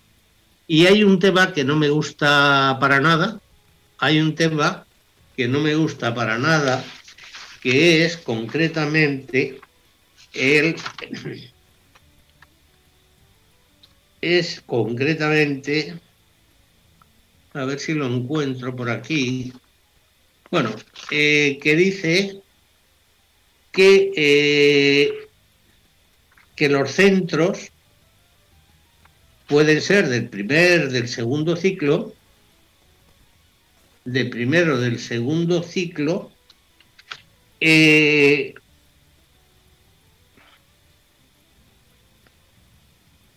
Y 0.67 0.85
hay 0.85 1.03
un 1.03 1.19
tema 1.19 1.53
que 1.53 1.63
no 1.63 1.75
me 1.75 1.89
gusta 1.89 2.77
para 2.79 2.99
nada, 2.99 3.39
hay 3.97 4.19
un 4.19 4.35
tema 4.35 4.85
que 5.35 5.47
no 5.47 5.59
me 5.59 5.75
gusta 5.75 6.13
para 6.13 6.37
nada, 6.37 6.83
que 7.61 8.05
es 8.05 8.17
concretamente 8.17 9.59
el 10.33 10.75
es 14.21 14.61
concretamente 14.65 15.97
a 17.53 17.65
ver 17.65 17.79
si 17.79 17.93
lo 17.93 18.05
encuentro 18.07 18.75
por 18.75 18.89
aquí. 18.89 19.53
Bueno, 20.51 20.75
eh, 21.11 21.59
que 21.61 21.75
dice 21.75 22.41
que, 23.71 24.11
eh, 24.15 25.27
que 26.55 26.69
los 26.69 26.91
centros 26.91 27.71
pueden 29.47 29.81
ser 29.81 30.07
del 30.09 30.29
primer, 30.29 30.89
del 30.89 31.07
segundo 31.07 31.55
ciclo, 31.55 32.13
de 34.05 34.25
primero 34.25 34.79
del 34.79 34.99
segundo 34.99 35.63
ciclo, 35.63 36.31
eh, 37.59 38.53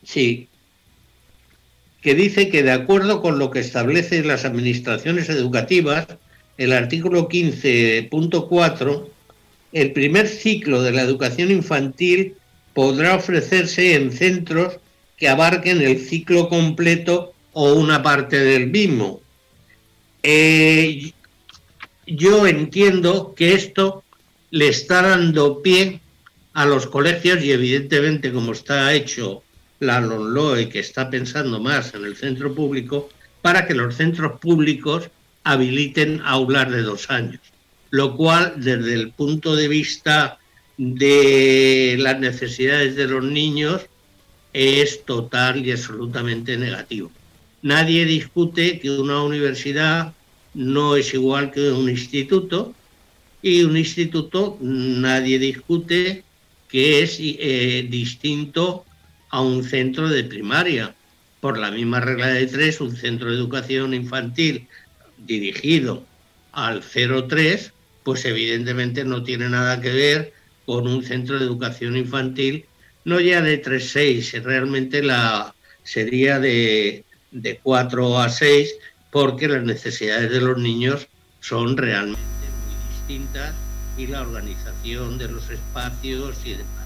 sí, 0.03 0.49
que 2.03 2.15
dice 2.15 2.49
que 2.49 2.65
de 2.65 2.73
acuerdo 2.73 3.23
con 3.23 3.39
lo 3.39 3.51
que 3.51 3.61
establecen 3.61 4.27
las 4.27 4.45
administraciones 4.45 5.29
educativas, 5.29 6.09
el 6.59 6.73
artículo 6.73 7.29
15.4, 7.29 9.09
el 9.73 9.93
primer 9.93 10.29
ciclo 10.29 10.83
de 10.83 10.93
la 10.93 11.03
educación 11.03 11.51
infantil 11.51 12.35
podrá 12.75 13.15
ofrecerse 13.15 13.95
en 13.95 14.13
centros 14.13 14.79
que 15.17 15.29
abarquen 15.29 15.81
el 15.81 16.01
ciclo 16.01 16.49
completo 16.49 17.33
o 17.53 17.75
una 17.75 18.03
parte 18.03 18.39
del 18.39 18.67
mismo. 18.67 19.21
Eh, 20.25 21.13
yo 22.07 22.47
entiendo 22.47 23.35
que 23.35 23.55
esto 23.55 24.03
le 24.51 24.69
está 24.69 25.03
dando 25.03 25.63
pie 25.63 26.01
a 26.53 26.67
los 26.67 26.87
colegios 26.87 27.43
y 27.45 27.53
evidentemente 27.53 28.33
como 28.33 28.53
está 28.53 28.93
hecho 28.93 29.43
la 29.83 30.01
LONLOE, 30.01 30.69
que 30.69 30.79
está 30.79 31.11
pensando 31.11 31.59
más 31.59 31.93
en 31.95 32.05
el 32.05 32.17
centro 32.17 32.55
público, 32.55 33.09
para 33.43 33.67
que 33.67 33.75
los 33.75 33.97
centros 33.97 34.39
públicos 34.39 35.11
habiliten 35.43 36.23
aulas 36.25 36.71
de 36.71 36.83
dos 36.83 37.11
años, 37.11 37.41
lo 37.91 38.17
cual 38.17 38.55
desde 38.59 38.95
el 38.95 39.11
punto 39.11 39.57
de 39.57 39.67
vista 39.67 40.39
de 40.79 41.97
las 41.99 42.21
necesidades 42.21 42.95
de 42.95 43.09
los 43.09 43.25
niños 43.25 43.83
es 44.53 45.05
total 45.05 45.67
y 45.67 45.73
absolutamente 45.73 46.57
negativo. 46.57 47.11
Nadie 47.63 48.05
discute 48.05 48.79
que 48.79 48.91
una 48.91 49.23
universidad 49.23 50.15
no 50.55 50.95
es 50.95 51.13
igual 51.13 51.51
que 51.51 51.73
un 51.73 51.91
instituto 51.91 52.73
y 53.43 53.65
un 53.65 53.77
instituto 53.77 54.59
nadie 54.61 55.41
discute 55.41 56.23
que 56.69 57.03
es 57.03 57.19
eh, 57.21 57.87
distinto 57.91 58.85
a 59.33 59.41
un 59.41 59.65
centro 59.65 60.09
de 60.09 60.23
primaria. 60.23 60.95
Por 61.41 61.59
la 61.59 61.73
misma 61.73 61.99
regla 61.99 62.29
de 62.29 62.47
tres, 62.47 62.81
un 62.81 62.95
centro 62.95 63.29
de 63.29 63.37
educación 63.37 63.95
infantil 63.95 64.69
dirigido 65.19 66.05
al 66.53 66.83
03, 66.83 67.73
pues 68.05 68.25
evidentemente 68.25 69.05
no 69.05 69.25
tiene 69.25 69.49
nada 69.49 69.81
que 69.81 69.91
ver 69.91 70.33
con 70.67 70.87
un 70.87 71.03
centro 71.03 71.39
de 71.39 71.45
educación 71.45 71.97
infantil, 71.97 72.67
no 73.05 73.19
ya 73.19 73.43
de 73.43 73.61
3-6, 73.61 74.43
realmente 74.43 75.03
la 75.03 75.55
sería 75.83 76.39
de, 76.39 77.05
de 77.33 77.59
4 77.61 78.19
a 78.21 78.29
6, 78.29 78.75
porque 79.11 79.49
las 79.49 79.65
necesidades 79.65 80.31
de 80.31 80.41
los 80.41 80.59
niños 80.59 81.09
son 81.41 81.77
realmente 81.77 82.21
muy 82.21 83.17
distintas 83.17 83.55
y 83.99 84.07
la 84.07 84.23
organización 84.23 85.19
de 85.19 85.29
los 85.29 85.51
espacios 85.51 86.37
y 86.45 86.51
demás. 86.51 86.82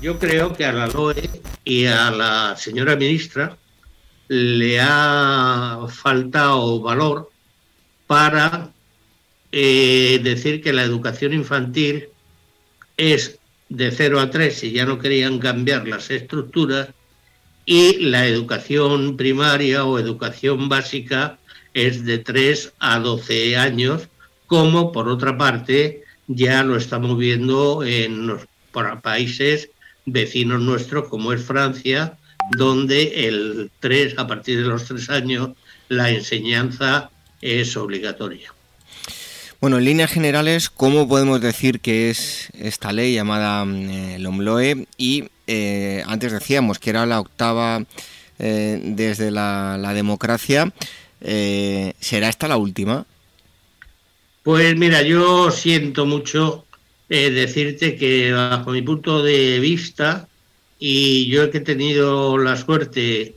Yo 0.00 0.18
creo 0.18 0.52
que 0.52 0.64
a 0.64 0.72
la 0.72 0.86
LOE 0.86 1.30
y 1.64 1.86
a 1.86 2.10
la 2.10 2.56
señora 2.56 2.96
ministra 2.96 3.56
le 4.28 4.78
ha 4.80 5.86
faltado 5.88 6.80
valor 6.80 7.30
para 8.06 8.72
eh, 9.52 10.20
decir 10.22 10.62
que 10.62 10.72
la 10.72 10.82
educación 10.82 11.32
infantil 11.32 12.08
es 12.96 13.38
de 13.68 13.90
0 13.90 14.20
a 14.20 14.30
3 14.30 14.58
si 14.58 14.72
ya 14.72 14.84
no 14.84 14.98
querían 14.98 15.38
cambiar 15.38 15.88
las 15.88 16.10
estructuras 16.10 16.88
y 17.64 17.98
la 17.98 18.26
educación 18.26 19.16
primaria 19.16 19.84
o 19.84 19.98
educación 19.98 20.68
básica 20.68 21.38
es 21.72 22.04
de 22.04 22.18
3 22.18 22.74
a 22.78 22.98
12 22.98 23.56
años, 23.56 24.08
como 24.46 24.92
por 24.92 25.08
otra 25.08 25.36
parte 25.36 26.04
ya 26.26 26.62
lo 26.62 26.76
estamos 26.76 27.18
viendo 27.18 27.82
en 27.82 28.26
los 28.26 28.46
países 29.02 29.70
vecinos 30.06 30.60
nuestros 30.60 31.08
como 31.08 31.32
es 31.32 31.42
Francia, 31.42 32.18
donde 32.56 33.28
el 33.28 33.70
3, 33.80 34.18
a 34.18 34.26
partir 34.26 34.58
de 34.58 34.68
los 34.68 34.84
tres 34.84 35.08
años, 35.10 35.50
la 35.88 36.10
enseñanza 36.10 37.10
es 37.40 37.76
obligatoria. 37.76 38.52
Bueno, 39.60 39.78
en 39.78 39.84
líneas 39.84 40.10
generales, 40.10 40.68
¿cómo 40.68 41.08
podemos 41.08 41.40
decir 41.40 41.80
que 41.80 42.10
es 42.10 42.50
esta 42.58 42.92
ley 42.92 43.14
llamada 43.14 43.64
eh, 43.66 44.18
LOMLOE? 44.18 44.86
Y 44.98 45.24
eh, 45.46 46.02
antes 46.06 46.32
decíamos 46.32 46.78
que 46.78 46.90
era 46.90 47.06
la 47.06 47.20
octava 47.20 47.82
eh, 48.38 48.80
desde 48.82 49.30
la, 49.30 49.78
la 49.80 49.94
democracia. 49.94 50.70
¿Será 51.20 52.28
esta 52.28 52.48
la 52.48 52.58
última? 52.58 53.06
Pues 54.42 54.76
mira, 54.76 55.00
yo 55.00 55.50
siento 55.50 56.04
mucho 56.04 56.63
eh, 57.08 57.30
decirte 57.30 57.96
que 57.96 58.32
bajo 58.32 58.70
mi 58.70 58.82
punto 58.82 59.22
de 59.22 59.58
vista, 59.60 60.28
y 60.78 61.26
yo 61.28 61.50
que 61.50 61.58
he 61.58 61.60
tenido 61.62 62.36
la 62.38 62.56
suerte 62.56 63.36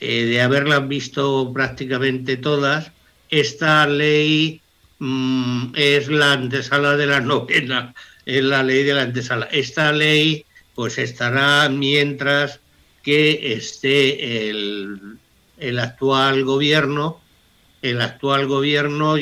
eh, 0.00 0.24
de 0.24 0.40
haberlas 0.40 0.88
visto 0.88 1.52
prácticamente 1.52 2.36
todas, 2.36 2.90
esta 3.28 3.86
ley 3.86 4.60
mm, 4.98 5.72
es 5.76 6.08
la 6.08 6.32
antesala 6.32 6.96
de 6.96 7.06
la 7.06 7.20
novena, 7.20 7.94
es 8.26 8.42
la 8.42 8.62
ley 8.62 8.82
de 8.82 8.94
la 8.94 9.02
antesala. 9.02 9.46
Esta 9.52 9.92
ley 9.92 10.44
pues 10.74 10.98
estará 10.98 11.68
mientras 11.68 12.60
que 13.02 13.52
esté 13.54 14.48
el, 14.48 15.18
el 15.58 15.78
actual 15.78 16.44
gobierno, 16.44 17.20
el 17.82 18.00
actual 18.00 18.46
gobierno, 18.46 19.16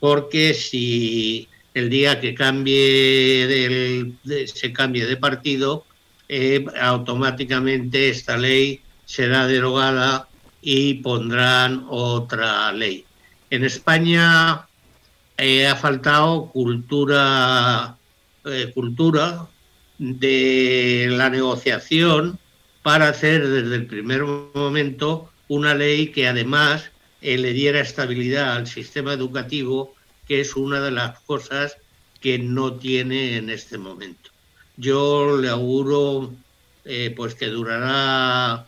porque 0.00 0.54
si 0.54 1.48
el 1.74 1.90
día 1.90 2.20
que 2.20 2.34
cambie 2.34 4.14
se 4.46 4.72
cambie 4.72 5.06
de 5.06 5.16
partido, 5.16 5.84
eh, 6.28 6.64
automáticamente 6.80 8.08
esta 8.08 8.36
ley 8.36 8.80
será 9.04 9.46
derogada 9.46 10.28
y 10.62 10.94
pondrán 10.94 11.84
otra 11.90 12.72
ley. 12.72 13.04
En 13.50 13.64
España 13.64 14.66
eh, 15.36 15.66
ha 15.66 15.76
faltado 15.76 16.46
cultura, 16.46 17.98
eh, 18.44 18.70
cultura 18.72 19.48
de 19.98 21.08
la 21.10 21.28
negociación 21.28 22.38
para 22.82 23.08
hacer 23.08 23.46
desde 23.48 23.74
el 23.74 23.86
primer 23.86 24.22
momento 24.22 25.30
una 25.48 25.74
ley 25.74 26.08
que 26.08 26.28
además 26.28 26.90
le 27.20 27.52
diera 27.52 27.80
estabilidad 27.80 28.56
al 28.56 28.66
sistema 28.66 29.14
educativo 29.14 29.94
que 30.26 30.40
es 30.40 30.56
una 30.56 30.80
de 30.80 30.90
las 30.90 31.20
cosas 31.20 31.76
que 32.20 32.38
no 32.38 32.74
tiene 32.74 33.36
en 33.36 33.50
este 33.50 33.78
momento. 33.78 34.30
Yo 34.76 35.36
le 35.36 35.48
auguro 35.48 36.32
eh, 36.84 37.12
pues 37.16 37.34
que 37.34 37.46
durará 37.46 38.66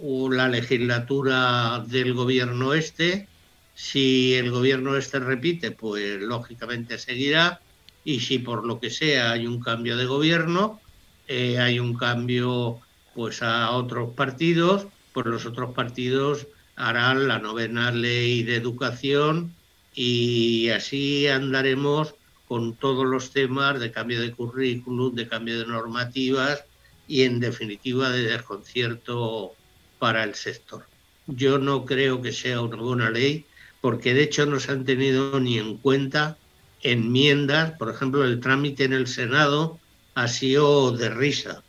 la 0.00 0.48
legislatura 0.48 1.84
del 1.86 2.14
gobierno 2.14 2.74
este. 2.74 3.26
Si 3.74 4.34
el 4.34 4.50
gobierno 4.50 4.96
este 4.96 5.18
repite, 5.18 5.70
pues 5.70 6.20
lógicamente 6.20 6.98
seguirá. 6.98 7.60
Y 8.04 8.20
si 8.20 8.38
por 8.38 8.66
lo 8.66 8.78
que 8.80 8.90
sea 8.90 9.32
hay 9.32 9.46
un 9.46 9.60
cambio 9.60 9.96
de 9.96 10.06
gobierno, 10.06 10.80
eh, 11.26 11.58
hay 11.58 11.78
un 11.78 11.94
cambio 11.94 12.80
pues 13.14 13.42
a 13.42 13.70
otros 13.72 14.14
partidos, 14.14 14.86
pues 15.12 15.26
los 15.26 15.46
otros 15.46 15.74
partidos 15.74 16.46
harán 16.76 17.26
la 17.26 17.38
novena 17.38 17.90
ley 17.90 18.44
de 18.44 18.56
educación 18.56 19.54
y 20.00 20.68
así 20.68 21.26
andaremos 21.26 22.14
con 22.46 22.76
todos 22.76 23.04
los 23.04 23.32
temas 23.32 23.80
de 23.80 23.90
cambio 23.90 24.20
de 24.20 24.30
currículum, 24.30 25.12
de 25.12 25.26
cambio 25.26 25.58
de 25.58 25.66
normativas 25.66 26.62
y 27.08 27.22
en 27.22 27.40
definitiva 27.40 28.08
de 28.10 28.22
desconcierto 28.22 29.54
para 29.98 30.22
el 30.22 30.36
sector. 30.36 30.86
Yo 31.26 31.58
no 31.58 31.84
creo 31.84 32.22
que 32.22 32.30
sea 32.30 32.60
una 32.60 32.76
buena 32.76 33.10
ley 33.10 33.44
porque 33.80 34.14
de 34.14 34.22
hecho 34.22 34.46
no 34.46 34.60
se 34.60 34.70
han 34.70 34.84
tenido 34.84 35.40
ni 35.40 35.58
en 35.58 35.78
cuenta 35.78 36.38
enmiendas, 36.80 37.72
por 37.72 37.90
ejemplo 37.92 38.22
el 38.22 38.38
trámite 38.38 38.84
en 38.84 38.92
el 38.92 39.08
Senado 39.08 39.80
ha 40.14 40.28
sido 40.28 40.92
de 40.92 41.10
risa. 41.10 41.64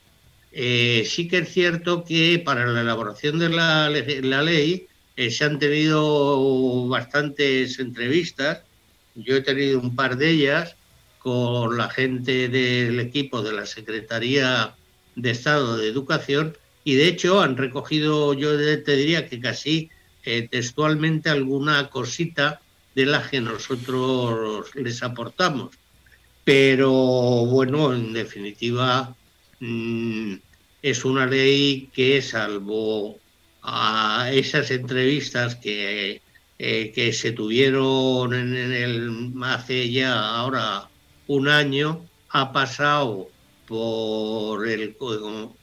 Eh, 0.51 1.03
sí 1.07 1.27
que 1.27 1.39
es 1.39 1.49
cierto 1.51 2.03
que 2.03 2.39
para 2.45 2.67
la 2.67 2.81
elaboración 2.81 3.39
de 3.39 3.49
la, 3.49 3.89
la 3.89 4.43
ley 4.43 4.87
eh, 5.19 5.31
se 5.31 5.43
han 5.43 5.59
tenido 5.59 6.87
bastantes 6.87 7.77
entrevistas, 7.79 8.61
yo 9.15 9.35
he 9.35 9.41
tenido 9.41 9.77
un 9.81 9.93
par 9.93 10.15
de 10.15 10.29
ellas 10.29 10.77
con 11.17 11.77
la 11.77 11.89
gente 11.89 12.47
del 12.47 13.01
equipo 13.01 13.41
de 13.41 13.51
la 13.51 13.65
Secretaría 13.65 14.73
de 15.17 15.31
Estado 15.31 15.75
de 15.75 15.89
Educación 15.89 16.55
y 16.85 16.95
de 16.95 17.09
hecho 17.09 17.41
han 17.41 17.57
recogido, 17.57 18.33
yo 18.33 18.55
te 18.55 18.95
diría 18.95 19.27
que 19.27 19.41
casi 19.41 19.89
eh, 20.23 20.47
textualmente 20.49 21.29
alguna 21.29 21.89
cosita 21.89 22.61
de 22.95 23.05
la 23.05 23.29
que 23.29 23.41
nosotros 23.41 24.73
les 24.73 25.03
aportamos. 25.03 25.75
Pero 26.45 26.91
bueno, 26.93 27.93
en 27.93 28.13
definitiva, 28.13 29.13
mm, 29.59 30.35
es 30.81 31.03
una 31.03 31.25
ley 31.25 31.89
que 31.93 32.21
salvo 32.21 33.19
a 33.61 34.29
esas 34.31 34.71
entrevistas 34.71 35.55
que, 35.55 36.21
eh, 36.57 36.91
que 36.93 37.13
se 37.13 37.31
tuvieron 37.31 38.33
en, 38.33 38.55
el, 38.55 39.31
hace 39.43 39.91
ya 39.91 40.35
ahora 40.37 40.89
un 41.27 41.47
año, 41.47 42.05
ha 42.29 42.51
pasado 42.51 43.29
por 43.67 44.67
el, 44.67 44.95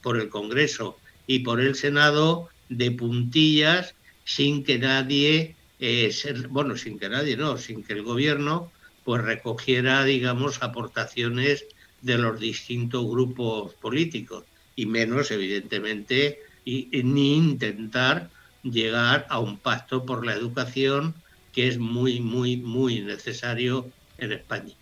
por 0.01 0.17
el 0.17 0.29
Congreso 0.29 0.97
y 1.27 1.39
por 1.39 1.59
el 1.59 1.75
Senado 1.75 2.49
de 2.69 2.91
puntillas 2.91 3.95
sin 4.23 4.63
que 4.63 4.77
nadie, 4.77 5.55
eh, 5.79 6.13
bueno, 6.49 6.75
sin 6.75 6.99
que 6.99 7.09
nadie, 7.09 7.37
no, 7.37 7.57
sin 7.57 7.83
que 7.83 7.93
el 7.93 8.03
gobierno 8.03 8.71
pues 9.03 9.21
recogiera, 9.21 10.03
digamos, 10.03 10.61
aportaciones 10.61 11.65
de 12.01 12.17
los 12.17 12.39
distintos 12.39 13.05
grupos 13.05 13.73
políticos. 13.75 14.43
Y 14.75 14.85
menos, 14.85 15.31
evidentemente, 15.31 16.41
y, 16.67 16.89
ni 17.03 17.37
intentar 17.37 18.29
llegar 18.61 19.25
a 19.29 19.39
un 19.39 19.57
pacto 19.57 20.05
por 20.05 20.25
la 20.25 20.33
educación 20.33 21.13
que 21.53 21.69
es 21.69 21.79
muy, 21.79 22.19
muy, 22.19 22.57
muy 22.57 22.99
necesario 22.99 23.87
en 24.17 24.33
España. 24.33 24.73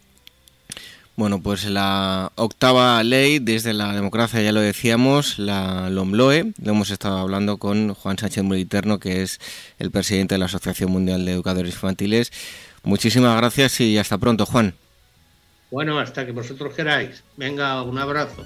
Bueno, 1.16 1.42
pues 1.42 1.64
la 1.66 2.32
octava 2.36 3.02
ley 3.04 3.40
desde 3.40 3.74
la 3.74 3.94
democracia, 3.94 4.42
ya 4.42 4.52
lo 4.52 4.60
decíamos, 4.60 5.40
la 5.40 5.90
LOMLOE, 5.90 6.54
lo 6.62 6.72
hemos 6.72 6.90
estado 6.90 7.20
hablando 7.20 7.58
con 7.58 7.94
Juan 7.94 8.18
Sánchez 8.18 8.44
Muliterno, 8.44 9.00
que 9.00 9.22
es 9.22 9.40
el 9.80 9.92
presidente 9.92 10.36
de 10.36 10.40
la 10.40 10.46
Asociación 10.46 10.92
Mundial 10.92 11.24
de 11.24 11.34
Educadores 11.34 11.76
Infantiles. 11.76 12.34
Muchísimas 12.84 13.38
gracias 13.38 13.80
y 13.80 13.98
hasta 13.98 14.18
pronto, 14.18 14.46
Juan. 14.46 14.74
Bueno, 15.72 16.00
hasta 16.00 16.26
que 16.26 16.32
vosotros 16.32 16.74
queráis. 16.74 17.24
Venga, 17.38 17.82
un 17.84 17.98
abrazo. 17.98 18.46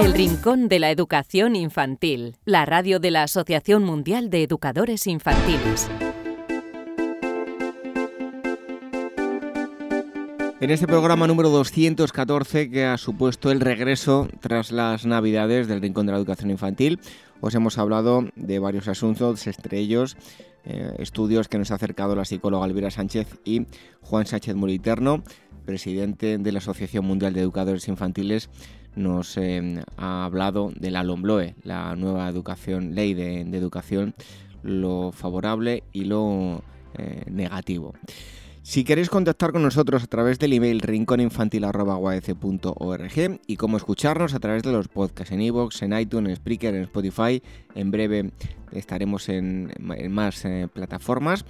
El 0.00 0.14
Rincón 0.14 0.68
de 0.68 0.78
la 0.78 0.90
Educación 0.90 1.54
Infantil, 1.54 2.36
la 2.46 2.64
radio 2.64 3.00
de 3.00 3.10
la 3.10 3.24
Asociación 3.24 3.84
Mundial 3.84 4.30
de 4.30 4.42
Educadores 4.42 5.06
Infantiles. 5.06 5.90
En 10.58 10.70
este 10.70 10.86
programa 10.86 11.26
número 11.26 11.50
214 11.50 12.70
que 12.70 12.86
ha 12.86 12.96
supuesto 12.96 13.50
el 13.50 13.60
regreso 13.60 14.26
tras 14.40 14.72
las 14.72 15.04
Navidades 15.04 15.68
del 15.68 15.82
Rincón 15.82 16.06
de 16.06 16.12
la 16.12 16.18
Educación 16.18 16.50
Infantil, 16.50 16.98
os 17.42 17.54
hemos 17.54 17.76
hablado 17.76 18.24
de 18.36 18.58
varios 18.58 18.88
asuntos, 18.88 19.46
entre 19.46 19.78
ellos 19.80 20.16
eh, 20.64 20.94
estudios 20.98 21.48
que 21.48 21.58
nos 21.58 21.70
ha 21.72 21.74
acercado 21.74 22.16
la 22.16 22.24
psicóloga 22.24 22.66
Elvira 22.66 22.90
Sánchez 22.90 23.38
y 23.44 23.66
Juan 24.00 24.24
Sánchez 24.24 24.54
Muriterno, 24.54 25.22
presidente 25.66 26.38
de 26.38 26.52
la 26.52 26.58
Asociación 26.58 27.04
Mundial 27.04 27.34
de 27.34 27.42
Educadores 27.42 27.86
Infantiles, 27.86 28.48
nos 28.96 29.36
eh, 29.36 29.84
ha 29.96 30.24
hablado 30.24 30.72
de 30.74 30.90
la 30.90 31.02
LOMBLOE, 31.02 31.56
la 31.62 31.94
nueva 31.96 32.28
educación, 32.28 32.94
ley 32.94 33.14
de, 33.14 33.40
educación, 33.40 34.14
lo 34.62 35.12
favorable 35.12 35.82
y 35.92 36.04
lo 36.04 36.62
eh, 36.98 37.22
negativo. 37.30 37.94
Si 38.62 38.84
queréis 38.84 39.08
contactar 39.08 39.52
con 39.52 39.62
nosotros 39.62 40.04
a 40.04 40.06
través 40.06 40.38
del 40.38 40.52
email 40.52 40.80
rinconinfantil.org 40.80 43.40
y 43.46 43.56
cómo 43.56 43.78
escucharnos 43.78 44.34
a 44.34 44.38
través 44.38 44.62
de 44.62 44.70
los 44.70 44.88
podcasts 44.88 45.32
en 45.32 45.40
iVoox, 45.40 45.82
en 45.82 45.98
iTunes, 45.98 46.30
en 46.30 46.36
Spreaker, 46.36 46.74
en 46.74 46.82
Spotify, 46.82 47.42
en 47.74 47.90
breve 47.90 48.30
estaremos 48.72 49.28
en, 49.28 49.72
más 50.10 50.44
eh, 50.44 50.68
plataformas. 50.72 51.44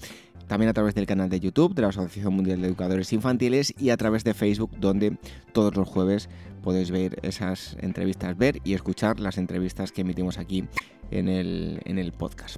También 0.51 0.69
a 0.69 0.73
través 0.73 0.97
del 0.97 1.07
canal 1.07 1.31
de 1.31 1.39
YouTube 1.39 1.77
de 1.77 1.83
la 1.83 1.89
Asociación 1.91 2.35
Mundial 2.35 2.61
de 2.61 2.67
Educadores 2.67 3.13
Infantiles 3.13 3.73
y 3.79 3.91
a 3.91 3.97
través 3.97 4.25
de 4.25 4.35
Facebook, 4.35 4.73
donde 4.81 5.17
todos 5.53 5.77
los 5.77 5.87
jueves 5.87 6.29
podéis 6.61 6.91
ver 6.91 7.21
esas 7.23 7.77
entrevistas, 7.81 8.37
ver 8.37 8.59
y 8.65 8.75
escuchar 8.75 9.21
las 9.21 9.39
entrevistas 9.39 9.93
que 9.93 10.01
emitimos 10.01 10.39
aquí 10.39 10.65
en 11.13 11.29
el, 11.29 11.81
en 11.85 12.01
el 12.01 12.11
podcast. 12.11 12.57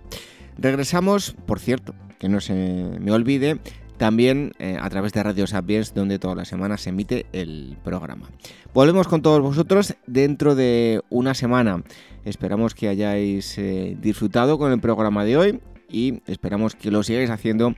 Regresamos, 0.56 1.36
por 1.44 1.60
cierto, 1.60 1.94
que 2.18 2.30
no 2.30 2.40
se 2.40 2.54
me 2.98 3.12
olvide, 3.12 3.60
también 3.98 4.52
eh, 4.58 4.78
a 4.80 4.88
través 4.88 5.12
de 5.12 5.22
Radio 5.22 5.46
Sapiens, 5.46 5.92
donde 5.92 6.18
todas 6.18 6.38
las 6.38 6.48
semanas 6.48 6.80
se 6.80 6.88
emite 6.88 7.26
el 7.34 7.76
programa. 7.84 8.30
Volvemos 8.72 9.06
con 9.06 9.20
todos 9.20 9.42
vosotros 9.42 9.96
dentro 10.06 10.54
de 10.54 11.02
una 11.10 11.34
semana. 11.34 11.82
Esperamos 12.24 12.74
que 12.74 12.88
hayáis 12.88 13.58
eh, 13.58 13.98
disfrutado 14.00 14.56
con 14.56 14.72
el 14.72 14.80
programa 14.80 15.26
de 15.26 15.36
hoy 15.36 15.60
y 15.92 16.22
esperamos 16.26 16.74
que 16.74 16.90
lo 16.90 17.02
sigáis 17.02 17.30
haciendo 17.30 17.74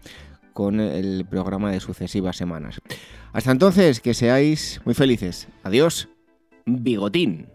con 0.55 0.81
el 0.81 1.27
programa 1.27 1.70
de 1.72 1.81
sucesivas 1.81 2.37
semanas. 2.37 2.81
Hasta 3.33 3.50
entonces, 3.50 4.00
que 4.00 4.14
seáis 4.14 4.81
muy 4.85 4.94
felices. 4.94 5.48
Adiós. 5.64 6.09
Bigotín. 6.64 7.48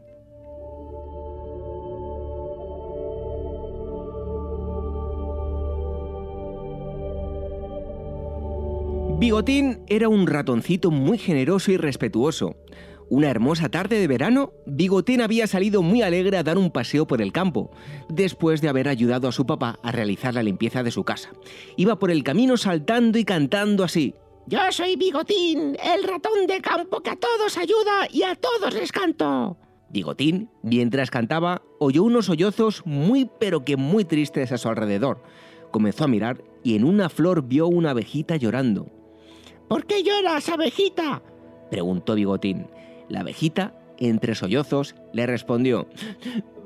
Bigotín 9.19 9.81
era 9.87 10.07
un 10.07 10.27
ratoncito 10.27 10.91
muy 10.91 11.17
generoso 11.17 11.71
y 11.71 11.77
respetuoso. 11.77 12.55
Una 13.09 13.29
hermosa 13.29 13.69
tarde 13.69 13.99
de 13.99 14.07
verano, 14.07 14.53
Bigotín 14.67 15.21
había 15.21 15.47
salido 15.47 15.81
muy 15.81 16.03
alegre 16.03 16.37
a 16.37 16.43
dar 16.43 16.59
un 16.59 16.69
paseo 16.69 17.07
por 17.07 17.23
el 17.23 17.31
campo, 17.31 17.71
después 18.07 18.61
de 18.61 18.69
haber 18.69 18.87
ayudado 18.87 19.27
a 19.27 19.31
su 19.31 19.47
papá 19.47 19.79
a 19.81 19.91
realizar 19.91 20.35
la 20.35 20.43
limpieza 20.43 20.83
de 20.83 20.91
su 20.91 21.03
casa. 21.03 21.31
Iba 21.75 21.97
por 21.97 22.11
el 22.11 22.23
camino 22.23 22.55
saltando 22.55 23.17
y 23.17 23.25
cantando 23.25 23.83
así. 23.83 24.13
Yo 24.45 24.59
soy 24.71 24.95
Bigotín, 24.95 25.75
el 25.83 26.03
ratón 26.03 26.45
de 26.47 26.61
campo 26.61 27.01
que 27.01 27.09
a 27.09 27.15
todos 27.15 27.57
ayuda 27.57 28.07
y 28.11 28.21
a 28.23 28.35
todos 28.35 28.75
les 28.75 28.91
canto. 28.91 29.57
Bigotín, 29.89 30.51
mientras 30.61 31.09
cantaba, 31.09 31.63
oyó 31.79 32.03
unos 32.03 32.27
sollozos 32.27 32.83
muy 32.85 33.27
pero 33.39 33.65
que 33.65 33.75
muy 33.75 34.05
tristes 34.05 34.51
a 34.51 34.59
su 34.59 34.69
alrededor. 34.69 35.23
Comenzó 35.71 36.03
a 36.03 36.07
mirar 36.07 36.43
y 36.63 36.75
en 36.75 36.83
una 36.83 37.09
flor 37.09 37.47
vio 37.47 37.67
una 37.67 37.91
abejita 37.91 38.35
llorando. 38.35 38.87
¿Por 39.67 39.87
qué 39.87 40.03
lloras, 40.03 40.47
abejita? 40.49 41.23
preguntó 41.71 42.13
Bigotín. 42.13 42.67
La 43.09 43.21
abejita, 43.21 43.73
entre 43.97 44.35
sollozos, 44.35 44.95
le 45.13 45.25
respondió. 45.25 45.87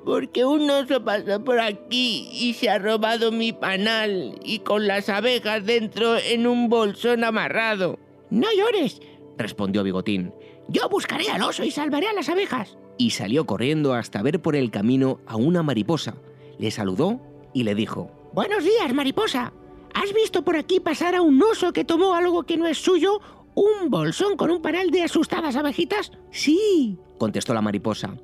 Porque 0.06 0.44
un 0.44 0.70
oso 0.70 1.04
pasó 1.04 1.44
por 1.44 1.60
aquí 1.60 2.30
y 2.34 2.54
se 2.54 2.70
ha 2.70 2.78
robado 2.78 3.32
mi 3.32 3.54
panal 3.54 4.38
y 4.44 4.60
con 4.60 4.86
las 4.86 5.08
abejas 5.08 5.66
dentro 5.66 6.18
en 6.18 6.46
un 6.46 6.68
bolsón 6.70 7.24
amarrado. 7.24 7.98
No 8.30 8.48
llores, 8.56 9.02
respondió 9.38 9.82
Bigotín. 9.84 10.34
Yo 10.68 10.90
buscaré 10.90 11.30
al 11.30 11.44
oso 11.44 11.64
y 11.64 11.72
salvaré 11.72 12.08
a 12.08 12.14
las 12.14 12.30
abejas. 12.30 12.78
Y 12.98 13.12
salió 13.12 13.46
corriendo 13.46 13.94
hasta 13.94 14.22
ver 14.22 14.42
por 14.42 14.56
el 14.56 14.72
camino 14.72 15.20
a 15.26 15.38
una 15.38 15.64
mariposa. 15.64 16.16
Le 16.58 16.70
saludó 16.70 17.22
y 17.54 17.64
le 17.64 17.74
dijo, 17.74 18.12
Buenos 18.34 18.64
días, 18.64 18.94
mariposa. 18.94 19.54
¿Has 19.94 20.14
visto 20.14 20.44
por 20.44 20.56
aquí 20.56 20.80
pasar 20.80 21.16
a 21.16 21.22
un 21.22 21.42
oso 21.42 21.72
que 21.72 21.86
tomó 21.86 22.16
algo 22.16 22.44
que 22.44 22.58
no 22.58 22.68
es 22.68 22.78
suyo? 22.78 23.22
¿Un 23.56 23.90
bolsón 23.90 24.36
con 24.36 24.50
un 24.52 24.62
panal 24.62 24.90
de 24.90 25.04
asustadas 25.04 25.56
abejitas? 25.56 26.12
Sí, 26.32 26.98
contestó 27.18 27.54
la 27.54 27.62
mariposa. 27.62 28.18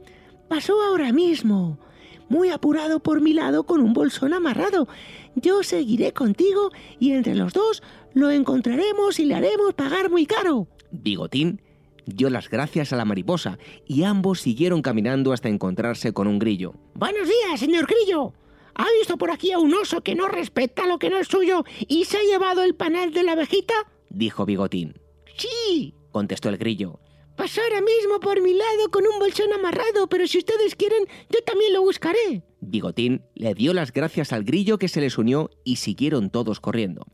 Pasó 0.47 0.81
ahora 0.81 1.11
mismo. 1.11 1.79
Muy 2.29 2.49
apurado 2.49 2.99
por 2.99 3.21
mi 3.21 3.33
lado 3.33 3.65
con 3.65 3.81
un 3.81 3.93
bolsón 3.93 4.33
amarrado. 4.33 4.87
Yo 5.35 5.63
seguiré 5.63 6.13
contigo 6.13 6.71
y 6.99 7.11
entre 7.11 7.35
los 7.35 7.53
dos 7.53 7.81
lo 8.13 8.29
encontraremos 8.31 9.19
y 9.19 9.25
le 9.25 9.35
haremos 9.35 9.73
pagar 9.73 10.09
muy 10.09 10.25
caro. 10.25 10.67
Bigotín 10.91 11.61
dio 12.05 12.29
las 12.29 12.49
gracias 12.49 12.93
a 12.93 12.95
la 12.95 13.05
mariposa 13.05 13.57
y 13.85 14.03
ambos 14.03 14.41
siguieron 14.41 14.81
caminando 14.81 15.33
hasta 15.33 15.49
encontrarse 15.49 16.13
con 16.13 16.27
un 16.27 16.39
grillo. 16.39 16.73
Buenos 16.95 17.27
días, 17.27 17.59
señor 17.59 17.87
grillo. 17.87 18.33
¿Ha 18.75 18.85
visto 18.97 19.17
por 19.17 19.31
aquí 19.31 19.51
a 19.51 19.59
un 19.59 19.73
oso 19.73 20.01
que 20.01 20.15
no 20.15 20.27
respeta 20.27 20.87
lo 20.87 20.99
que 20.99 21.09
no 21.09 21.17
es 21.17 21.27
suyo 21.27 21.63
y 21.87 22.05
se 22.05 22.17
ha 22.17 22.23
llevado 22.23 22.63
el 22.63 22.75
panal 22.75 23.13
de 23.13 23.23
la 23.23 23.33
abejita? 23.33 23.73
dijo 24.09 24.45
Bigotín. 24.45 24.95
Sí, 25.39 25.95
contestó 26.11 26.49
el 26.49 26.57
grillo. 26.57 26.99
Pasó 27.35 27.61
ahora 27.61 27.79
mismo 27.79 28.19
por 28.19 28.41
mi 28.41 28.53
lado 28.53 28.91
con 28.91 29.05
un 29.07 29.17
bolsón 29.17 29.53
amarrado, 29.53 30.07
pero 30.09 30.27
si 30.27 30.39
ustedes 30.39 30.75
quieren, 30.75 31.05
yo 31.29 31.41
también 31.45 31.71
lo 31.71 31.81
buscaré. 31.81 32.43
Bigotín 32.59 33.23
le 33.33 33.53
dio 33.53 33.73
las 33.73 33.93
gracias 33.93 34.33
al 34.33 34.43
grillo 34.43 34.77
que 34.77 34.89
se 34.89 34.99
les 34.99 35.17
unió 35.17 35.49
y 35.63 35.77
siguieron 35.77 36.31
todos 36.31 36.59
corriendo. 36.59 37.05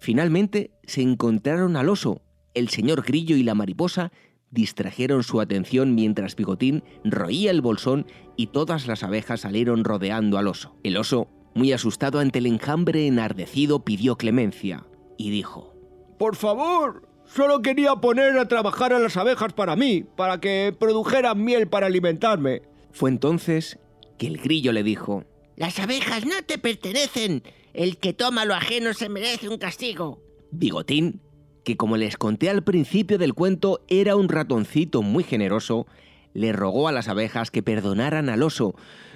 Finalmente 0.00 0.70
se 0.84 1.02
encontraron 1.02 1.76
al 1.76 1.90
oso. 1.90 2.22
El 2.54 2.70
señor 2.70 3.02
grillo 3.02 3.36
y 3.36 3.42
la 3.42 3.54
mariposa 3.54 4.12
distrajeron 4.50 5.22
su 5.22 5.42
atención 5.42 5.94
mientras 5.94 6.36
Bigotín 6.36 6.82
roía 7.04 7.50
el 7.50 7.60
bolsón 7.60 8.06
y 8.36 8.46
todas 8.46 8.86
las 8.86 9.02
abejas 9.02 9.42
salieron 9.42 9.84
rodeando 9.84 10.38
al 10.38 10.48
oso. 10.48 10.74
El 10.82 10.96
oso, 10.96 11.28
muy 11.54 11.74
asustado 11.74 12.18
ante 12.18 12.38
el 12.38 12.46
enjambre 12.46 13.06
enardecido, 13.06 13.84
pidió 13.84 14.16
clemencia 14.16 14.86
y 15.18 15.28
dijo, 15.28 15.74
Por 16.18 16.34
favor, 16.34 17.09
solo 17.34 17.62
quería 17.62 17.96
poner 17.96 18.38
a 18.38 18.48
trabajar 18.48 18.92
a 18.92 18.98
las 18.98 19.16
abejas 19.16 19.52
para 19.52 19.76
mí, 19.76 20.04
para 20.16 20.40
que 20.40 20.74
produjeran 20.78 21.42
miel 21.42 21.68
para 21.68 21.86
alimentarme. 21.86 22.62
Fue 22.92 23.10
entonces 23.10 23.78
que 24.18 24.26
el 24.26 24.38
grillo 24.38 24.72
le 24.72 24.82
dijo, 24.82 25.24
Las 25.56 25.78
abejas 25.78 26.26
no 26.26 26.42
te 26.46 26.58
pertenecen. 26.58 27.42
El 27.72 27.98
que 27.98 28.12
toma 28.12 28.44
lo 28.44 28.54
ajeno 28.54 28.94
se 28.94 29.08
merece 29.08 29.48
un 29.48 29.58
castigo. 29.58 30.20
Bigotín 30.50 31.20
que 31.64 31.76
como 31.76 31.96
les 31.96 32.16
conté 32.16 32.50
al 32.50 32.62
principio 32.62 33.18
del 33.18 33.34
cuento 33.34 33.84
era 33.88 34.16
un 34.16 34.28
ratoncito 34.28 35.02
muy 35.02 35.24
generoso, 35.24 35.86
le 36.32 36.52
rogó 36.52 36.88
a 36.88 36.92
las 36.92 37.08
abejas 37.08 37.50
que 37.50 37.62
perdonaran 37.62 38.28
al 38.28 38.42
oso, 38.42 38.74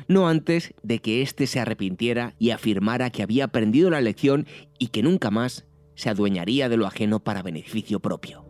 no 0.09 0.29
antes 0.29 0.75
de 0.83 0.99
que 0.99 1.23
éste 1.23 1.47
se 1.47 1.61
arrepintiera 1.61 2.35
y 2.39 2.51
afirmara 2.51 3.11
que 3.11 3.23
había 3.23 3.45
aprendido 3.45 3.91
la 3.91 4.01
lección 4.01 4.47
y 4.79 4.89
que 4.89 5.03
nunca 5.03 5.31
más 5.31 5.65
se 5.95 6.11
adueñaría 6.11 6.69
de 6.69 6.77
lo 6.77 6.87
ajeno 6.87 7.21
para 7.21 7.43
beneficio 7.43 8.01
propio. 8.01 8.44